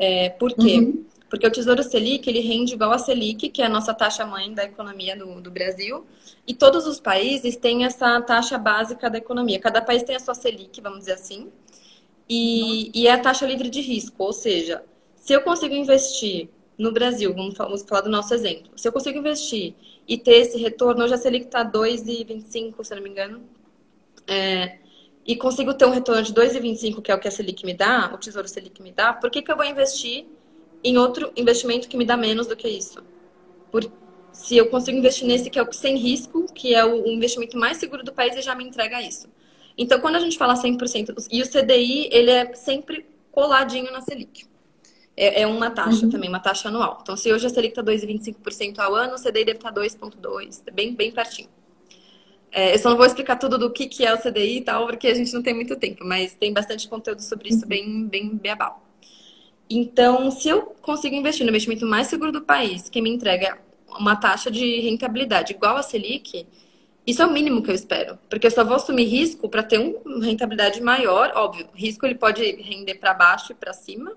[0.00, 0.78] É, por quê?
[0.78, 1.04] Uhum.
[1.28, 4.52] Porque o Tesouro Selic, ele rende igual a Selic, que é a nossa taxa mãe
[4.52, 6.06] da economia do, do Brasil.
[6.46, 9.60] E todos os países têm essa taxa básica da economia.
[9.60, 11.52] Cada país tem a sua Selic, vamos dizer assim.
[12.26, 12.90] E, uhum.
[12.94, 14.24] e é a taxa livre de risco.
[14.24, 14.82] Ou seja,
[15.16, 16.48] se eu consigo investir
[16.78, 18.72] no Brasil, vamos, vamos falar do nosso exemplo.
[18.74, 19.74] Se eu consigo investir
[20.08, 23.42] e ter esse retorno, hoje a Selic está 2,25, se não me engano.
[24.26, 24.78] É,
[25.26, 28.10] e consigo ter um retorno de 2,25, que é o que a Selic me dá,
[28.12, 30.26] o Tesouro Selic me dá, por que, que eu vou investir
[30.82, 33.02] em outro investimento que me dá menos do que isso?
[33.70, 33.90] Por,
[34.32, 37.76] se eu consigo investir nesse que é o sem risco, que é o, investimento mais
[37.76, 39.28] seguro do país e já me entrega isso.
[39.76, 44.46] Então, quando a gente fala 100%, e o CDI, ele é sempre coladinho na Selic.
[45.16, 46.10] É, é uma taxa uhum.
[46.10, 46.98] também, uma taxa anual.
[47.02, 50.72] Então, se hoje a Selic está 2,25% ao ano, o CDI deve estar tá 2,2%,
[50.72, 51.48] bem, bem pertinho.
[52.52, 54.86] É, eu só não vou explicar tudo do que, que é o CDI e tal,
[54.86, 58.36] porque a gente não tem muito tempo, mas tem bastante conteúdo sobre isso, bem, bem
[58.36, 58.82] beabal.
[59.68, 63.56] Então, se eu consigo investir no investimento mais seguro do país, que me entrega
[63.98, 66.46] uma taxa de rentabilidade igual a Selic,
[67.06, 69.78] isso é o mínimo que eu espero, porque eu só vou assumir risco para ter
[69.78, 71.68] uma rentabilidade maior, óbvio.
[71.74, 74.12] Risco ele pode render para baixo e para cima,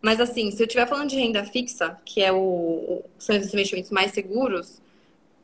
[0.00, 3.90] mas assim, se eu estiver falando de renda fixa, que é o, são os investimentos
[3.90, 4.81] mais seguros,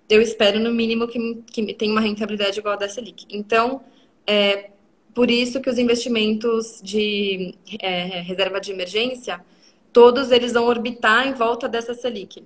[0.09, 3.27] eu espero no mínimo que, que tenha uma rentabilidade igual a da Selic.
[3.31, 3.83] Então,
[4.27, 4.71] é
[5.15, 9.45] por isso que os investimentos de é, reserva de emergência,
[9.93, 12.45] todos eles vão orbitar em volta dessa Selic.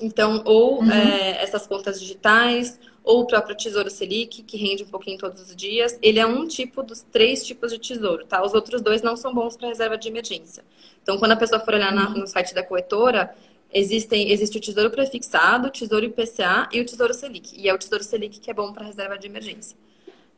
[0.00, 0.90] Então, ou uhum.
[0.90, 5.54] é, essas contas digitais, ou o próprio Tesouro Selic, que rende um pouquinho todos os
[5.54, 5.96] dias.
[6.02, 8.44] Ele é um tipo dos três tipos de tesouro, tá?
[8.44, 10.64] Os outros dois não são bons para reserva de emergência.
[11.02, 12.18] Então, quando a pessoa for olhar na, uhum.
[12.18, 13.32] no site da corretora,
[13.78, 17.54] Existem, existe o Tesouro Prefixado, o Tesouro IPCA e o Tesouro Selic.
[17.60, 19.76] E é o Tesouro Selic que é bom para reserva de emergência.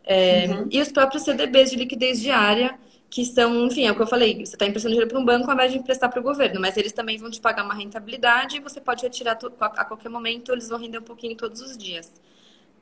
[0.03, 0.67] É, uhum.
[0.69, 2.77] E os próprios CDBs de liquidez diária,
[3.09, 5.49] que são, enfim, é o que eu falei, você está emprestando dinheiro para um banco
[5.49, 8.57] ao invés de emprestar para o governo, mas eles também vão te pagar uma rentabilidade
[8.57, 12.13] e você pode retirar a qualquer momento, eles vão render um pouquinho todos os dias.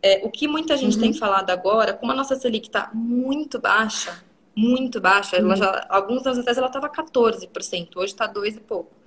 [0.03, 1.03] É, o que muita gente uhum.
[1.03, 5.53] tem falado agora, como a nossa Selic está muito baixa, muito baixa, uhum.
[5.53, 9.05] ela já, alguns anos atrás ela estava 14%, hoje está 2 e pouco.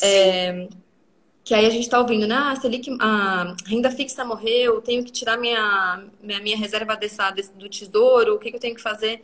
[0.00, 0.68] É,
[1.44, 2.34] que aí a gente está ouvindo, né?
[2.36, 7.52] Ah, Selic, a renda fixa morreu, tenho que tirar minha, minha, minha reserva dessa, desse,
[7.54, 9.22] do tesouro, o que, que eu tenho que fazer?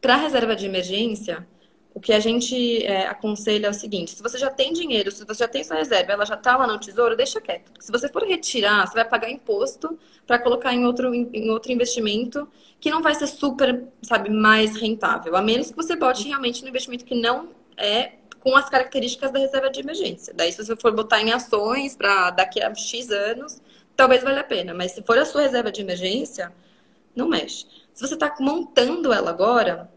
[0.00, 1.46] Para a reserva de emergência,
[1.94, 5.24] o que a gente é, aconselha é o seguinte: se você já tem dinheiro, se
[5.24, 7.72] você já tem sua reserva, ela já está lá no tesouro, deixa quieto.
[7.80, 12.46] Se você for retirar, você vai pagar imposto para colocar em outro, em outro investimento
[12.78, 15.34] que não vai ser super, sabe, mais rentável.
[15.34, 17.48] A menos que você bote realmente no investimento que não
[17.78, 18.12] é
[18.46, 20.32] com as características da reserva de emergência.
[20.32, 23.60] Daí, se você for botar em ações para daqui a X anos,
[23.96, 24.72] talvez valha a pena.
[24.72, 26.52] Mas se for a sua reserva de emergência,
[27.12, 27.66] não mexe.
[27.92, 29.90] Se você está montando ela agora,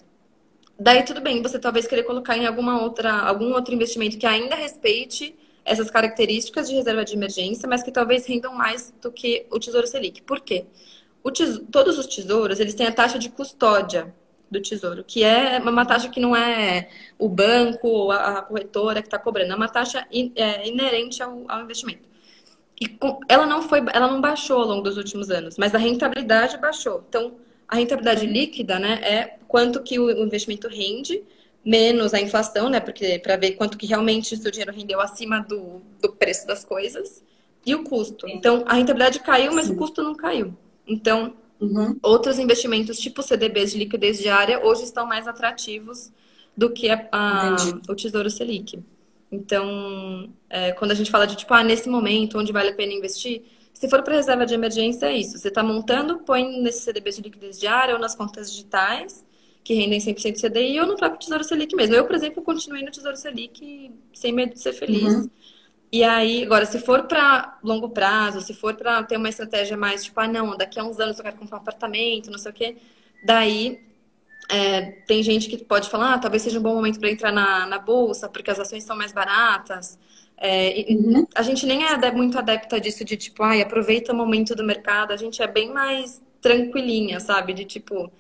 [0.80, 4.56] daí tudo bem, você talvez querer colocar em alguma outra, algum outro investimento que ainda
[4.56, 9.60] respeite essas características de reserva de emergência, mas que talvez rendam mais do que o
[9.60, 10.24] Tesouro Selic.
[10.24, 10.66] Por quê?
[11.72, 14.12] Todos os tesouros, eles têm a taxa de custódia
[14.50, 19.20] do Tesouro, que é uma taxa que não é o banco, a corretora que está
[19.20, 22.08] cobrando, é uma taxa in, é, inerente ao, ao, investimento.
[22.80, 25.78] E com, ela não foi, ela não baixou ao longo dos últimos anos, mas a
[25.78, 27.04] rentabilidade baixou.
[27.08, 27.36] Então,
[27.68, 31.22] a rentabilidade líquida, né, é quanto que o investimento rende
[31.64, 35.40] menos a inflação, né, porque para ver quanto que realmente o seu dinheiro rendeu acima
[35.42, 37.24] do, do preço das coisas
[37.66, 38.28] e o custo.
[38.28, 39.74] Então, a rentabilidade caiu, mas Sim.
[39.74, 40.56] o custo não caiu.
[40.88, 41.98] Então, Uhum.
[42.02, 46.12] Outros investimentos, tipo CDBs de liquidez diária, hoje estão mais atrativos
[46.56, 47.56] do que a, a,
[47.90, 48.82] o Tesouro Selic.
[49.32, 52.94] Então, é, quando a gente fala de, tipo, ah, nesse momento, onde vale a pena
[52.94, 53.44] investir,
[53.74, 55.38] se for para reserva de emergência, é isso.
[55.38, 59.26] Você está montando, põe nesse CDB de liquidez diária ou nas contas digitais,
[59.64, 61.96] que rendem 100% CDI, ou no próprio Tesouro Selic mesmo.
[61.96, 65.14] Eu, por exemplo, continuei no Tesouro Selic sem medo de ser feliz.
[65.14, 65.30] Uhum.
[65.92, 70.04] E aí, agora, se for para longo prazo, se for para ter uma estratégia mais
[70.04, 72.54] tipo, ah, não, daqui a uns anos eu quero comprar um apartamento, não sei o
[72.54, 72.78] quê,
[73.26, 73.82] daí
[74.50, 77.66] é, tem gente que pode falar, ah, talvez seja um bom momento para entrar na,
[77.66, 79.98] na bolsa, porque as ações são mais baratas.
[80.38, 81.28] É, uhum.
[81.36, 85.12] A gente nem é muito adepta disso de tipo, ai, aproveita o momento do mercado.
[85.12, 87.54] A gente é bem mais tranquilinha, sabe?
[87.54, 88.12] De tipo,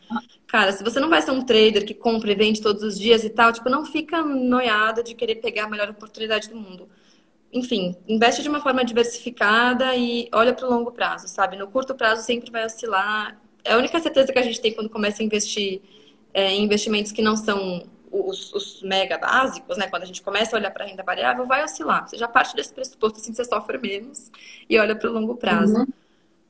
[0.47, 3.23] cara, se você não vai ser um trader que compra e vende todos os dias
[3.23, 6.89] e tal, tipo, não fica noiada de querer pegar a melhor oportunidade do mundo
[7.51, 11.57] enfim, investe de uma forma diversificada e olha para o longo prazo, sabe?
[11.57, 13.39] No curto prazo sempre vai oscilar.
[13.63, 15.81] É a única certeza que a gente tem quando começa a investir
[16.33, 19.87] é, em investimentos que não são os, os, mega básicos, né?
[19.87, 22.07] Quando a gente começa a olhar para a renda variável, vai oscilar.
[22.07, 24.31] Você já parte desse pressuposto, assim, você sofre menos
[24.69, 25.75] e olha para o longo prazo.
[25.75, 25.87] Uhum.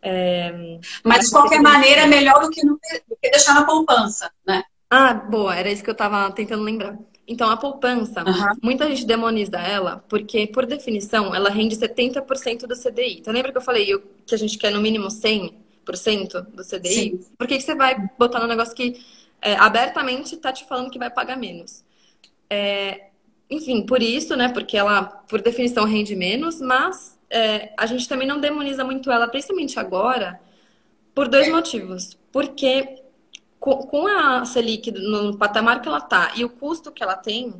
[0.01, 4.63] É, Mas, de qualquer maneira, é melhor do que, do que deixar na poupança, né?
[4.89, 6.97] Ah, boa, era isso que eu estava tentando lembrar.
[7.29, 8.57] Então, a poupança, uhum.
[8.59, 13.19] muita gente demoniza ela, porque, por definição, ela rende 70% do CDI.
[13.19, 16.89] Então, lembra que eu falei que a gente quer no mínimo 100% do CDI?
[16.91, 17.25] Sim.
[17.37, 18.99] Por que, que você vai botar no negócio que
[19.43, 21.83] é, abertamente está te falando que vai pagar menos?
[22.49, 23.09] É,
[23.47, 24.49] enfim, por isso, né?
[24.49, 29.27] Porque ela, por definição, rende menos, mas é, a gente também não demoniza muito ela,
[29.27, 30.41] principalmente agora,
[31.13, 32.17] por dois motivos.
[32.31, 32.98] Porque
[33.59, 37.53] com, a Selic no patamar que ela está e o custo que ela tem,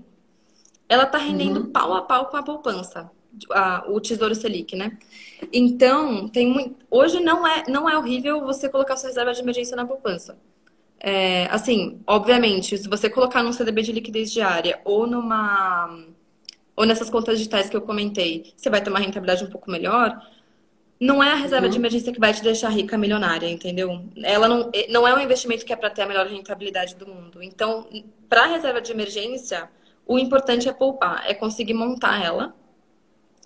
[0.88, 1.72] ela está rendendo uhum.
[1.72, 3.12] pau a pau com a poupança,
[3.52, 4.98] a, o Tesouro Selic, né?
[5.52, 6.78] Então, tem muito.
[6.90, 10.38] Hoje não é, não é horrível você colocar sua reserva de emergência na poupança.
[11.00, 15.98] É, assim, obviamente, se você colocar num CDB de liquidez diária ou numa
[16.76, 20.18] ou nessas contas digitais que eu comentei, você vai ter uma rentabilidade um pouco melhor
[21.00, 21.72] não é a reserva uhum.
[21.72, 24.04] de emergência que vai te deixar rica, milionária, entendeu?
[24.22, 27.08] Ela não, eh, não é um investimento que é para ter a melhor rentabilidade do
[27.08, 27.42] mundo.
[27.42, 27.88] Então,
[28.28, 29.70] para a reserva de emergência,
[30.06, 32.54] o importante é poupar, é conseguir montar ela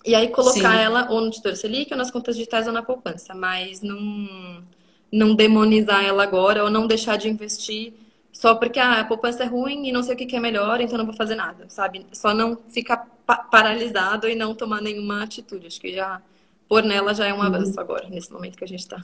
[0.03, 0.81] e aí colocar Sim.
[0.81, 4.63] ela ou no Tesouro Selic ou nas contas digitais ou na poupança, mas não,
[5.11, 7.93] não demonizar ela agora ou não deixar de investir
[8.31, 10.97] só porque ah, a poupança é ruim e não sei o que é melhor, então
[10.97, 12.07] não vou fazer nada, sabe?
[12.11, 13.07] Só não ficar
[13.51, 15.67] paralisado e não tomar nenhuma atitude.
[15.67, 16.19] Acho que já
[16.67, 17.43] pôr nela já é um uhum.
[17.43, 19.01] avanço agora, nesse momento que a gente está.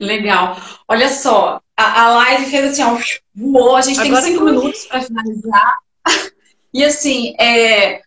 [0.00, 0.56] Legal.
[0.88, 2.98] Olha só, a, a live fez assim, ó,
[3.34, 5.78] voou, a gente agora tem cinco minutos para finalizar.
[6.74, 8.02] E assim, é,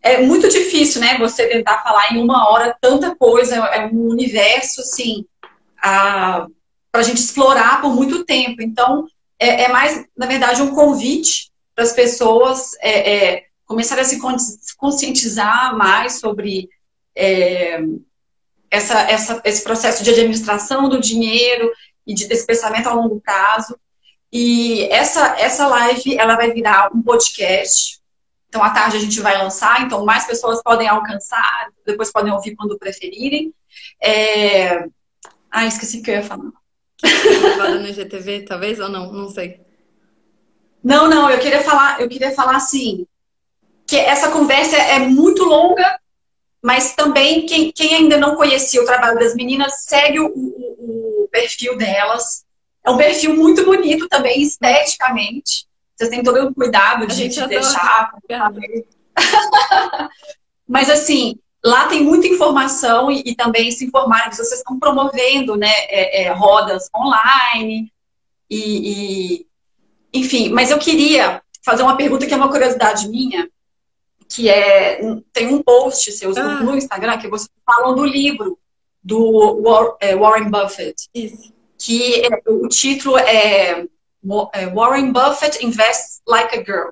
[0.00, 4.80] é muito difícil, né, você tentar falar em uma hora tanta coisa, é um universo,
[4.80, 5.26] assim,
[5.78, 6.48] para
[6.94, 8.62] a gente explorar por muito tempo.
[8.62, 9.06] Então,
[9.38, 14.18] é, é, mais, na verdade, um convite para as pessoas é, é começarem a se
[14.78, 16.70] conscientizar mais sobre
[17.16, 17.80] é,
[18.70, 21.72] essa, essa, esse processo de administração do dinheiro
[22.06, 23.78] e de, desse pensamento a longo prazo.
[24.32, 28.00] E essa, essa live, ela vai virar um podcast.
[28.48, 32.54] Então, à tarde a gente vai lançar, então mais pessoas podem alcançar, depois podem ouvir
[32.54, 33.52] quando preferirem.
[34.02, 34.86] É...
[35.50, 36.50] Ah, esqueci o que eu ia falar.
[37.02, 39.12] Gravada no IGTV, talvez, ou não?
[39.12, 39.60] Não sei.
[40.82, 43.06] Não, não, eu queria falar, eu queria falar assim,
[43.86, 45.98] que essa conversa é muito longa,
[46.66, 51.28] mas também quem, quem ainda não conhecia o trabalho das meninas, segue o, o, o
[51.30, 52.44] perfil delas.
[52.84, 55.64] É um perfil muito bonito também, esteticamente.
[55.94, 58.10] Vocês têm todo o cuidado de, de deixar.
[60.66, 65.54] mas assim, lá tem muita informação e, e também se informarem que vocês estão promovendo
[65.54, 67.92] né, é, é, rodas online
[68.50, 69.46] e, e,
[70.12, 73.48] enfim, mas eu queria fazer uma pergunta que é uma curiosidade minha,
[74.28, 75.00] que é
[75.32, 76.60] tem um post seu ah.
[76.60, 78.58] no Instagram que você falam do livro
[79.02, 81.08] do é, Warren Buffett.
[81.14, 81.52] Isso.
[81.78, 83.86] Que é, o título é,
[84.52, 86.90] é Warren Buffett Invests Like a Girl.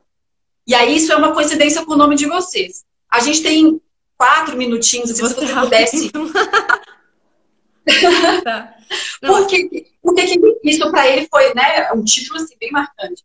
[0.67, 2.85] E aí isso é uma coincidência com o nome de vocês.
[3.11, 3.79] A gente tem
[4.17, 6.11] quatro minutinhos, se você, você pudesse.
[8.45, 8.75] tá.
[9.21, 10.23] Porque, porque
[10.63, 13.25] isso para ele foi, né, um título assim, bem marcante.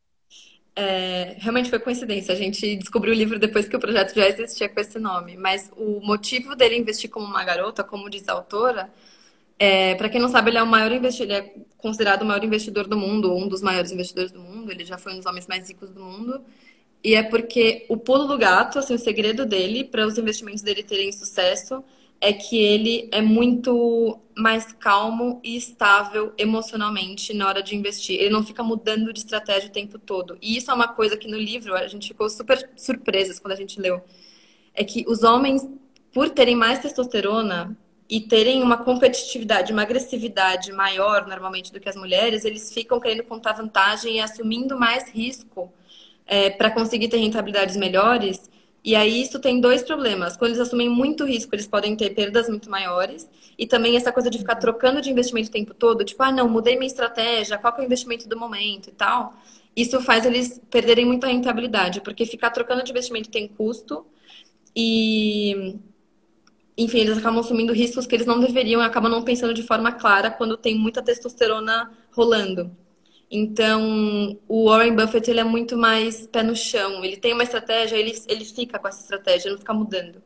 [0.81, 2.33] É, realmente foi coincidência.
[2.33, 5.35] A gente descobriu o livro depois que o projeto já existia com esse nome.
[5.35, 8.89] Mas o motivo dele investir como uma garota, como diz a autora,
[9.59, 12.41] é, para quem não sabe, ele é o maior investidor, ele é considerado o maior
[12.45, 14.71] investidor do mundo, um dos maiores investidores do mundo.
[14.71, 16.41] Ele já foi um dos homens mais ricos do mundo.
[17.03, 20.81] E é porque o pulo do gato, assim, o segredo dele para os investimentos dele
[20.81, 21.83] terem sucesso
[22.21, 28.19] é que ele é muito mais calmo e estável emocionalmente na hora de investir.
[28.19, 30.37] Ele não fica mudando de estratégia o tempo todo.
[30.41, 33.57] E isso é uma coisa que no livro a gente ficou super surpresas quando a
[33.57, 34.01] gente leu.
[34.73, 35.67] É que os homens,
[36.13, 37.77] por terem mais testosterona
[38.09, 43.23] e terem uma competitividade, uma agressividade maior normalmente do que as mulheres, eles ficam querendo
[43.23, 45.71] contar vantagem e assumindo mais risco
[46.25, 48.49] é, para conseguir ter rentabilidades melhores
[48.83, 50.37] e aí isso tem dois problemas.
[50.37, 53.27] Quando eles assumem muito risco, eles podem ter perdas muito maiores.
[53.57, 56.47] E também essa coisa de ficar trocando de investimento o tempo todo, tipo, ah, não,
[56.47, 59.33] mudei minha estratégia, qual é o investimento do momento e tal.
[59.75, 64.05] Isso faz eles perderem muita rentabilidade, porque ficar trocando de investimento tem custo
[64.75, 65.77] e
[66.77, 69.91] enfim, eles acabam assumindo riscos que eles não deveriam e acabam não pensando de forma
[69.91, 72.71] clara quando tem muita testosterona rolando.
[73.31, 77.03] Então, o Warren Buffett ele é muito mais pé no chão.
[77.03, 80.21] Ele tem uma estratégia, ele, ele fica com essa estratégia, não fica mudando.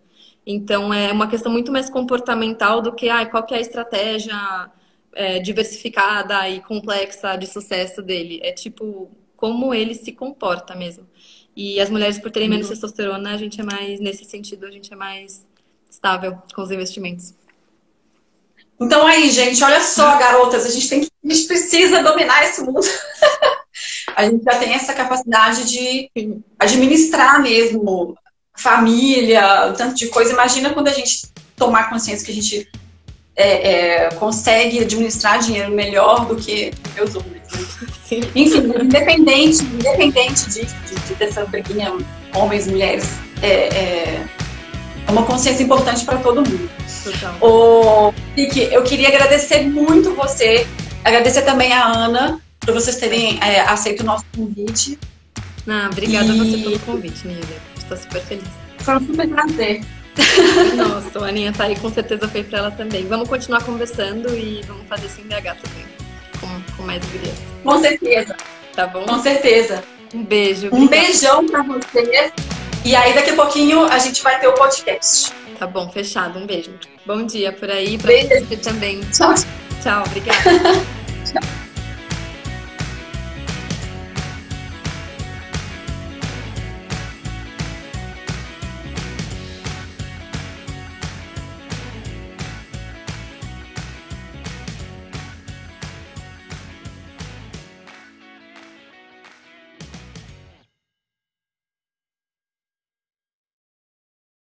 [0.46, 4.72] Então, é uma questão muito mais comportamental do que ah, qual que é a estratégia
[5.14, 8.40] é, diversificada e complexa de sucesso dele.
[8.44, 11.06] É tipo como ele se comporta mesmo.
[11.56, 12.74] E as mulheres, por terem menos uhum.
[12.74, 15.46] testosterona, a gente é mais, nesse sentido, a gente é mais
[15.90, 17.36] estável com os investimentos.
[18.80, 22.62] Então aí, gente, olha só, garotas, a gente tem que, a gente precisa dominar esse
[22.62, 22.82] mundo.
[24.16, 26.10] a gente já tem essa capacidade de
[26.60, 28.16] administrar mesmo
[28.56, 30.34] família, tanto de coisa.
[30.34, 31.24] Imagina quando a gente
[31.56, 32.70] tomar consciência que a gente
[33.36, 36.72] é, é, consegue administrar dinheiro melhor do que
[37.02, 37.42] os homens.
[37.52, 38.22] Né?
[38.36, 41.92] Enfim, independente, independente disso, de, de, dessa briguinha
[42.36, 43.10] homens e mulheres,
[43.42, 44.26] é, é,
[45.08, 46.70] é uma consciência importante para todo mundo.
[47.04, 47.36] Total.
[47.42, 50.68] O Vicky, eu queria agradecer muito você,
[51.04, 54.98] agradecer também a Ana por vocês terem é, aceito o nosso convite.
[55.68, 56.32] Ah, obrigada e...
[56.32, 57.58] a você pelo convite, Nívia.
[57.78, 58.48] Estou super feliz.
[58.80, 59.82] Foi um super prazer.
[60.76, 63.06] Nossa, a Aninha tá aí, com certeza foi para ela também.
[63.08, 65.86] Vamos continuar conversando e vamos fazer isso em BH também,
[66.40, 67.36] com, com mais gurias.
[67.64, 68.36] Com certeza.
[68.76, 69.06] Tá bom?
[69.06, 69.84] Com certeza.
[70.14, 70.70] Um beijo.
[70.72, 72.32] Um beijão para vocês.
[72.86, 75.32] E aí, daqui a pouquinho, a gente vai ter o podcast.
[75.58, 76.38] Tá bom, fechado.
[76.38, 76.72] Um beijo.
[77.06, 78.46] Bom dia por aí, beijo.
[78.46, 79.02] você também.
[79.12, 79.34] Tchau.
[79.84, 80.80] Tchau, obrigada.
[81.26, 81.42] Tchau.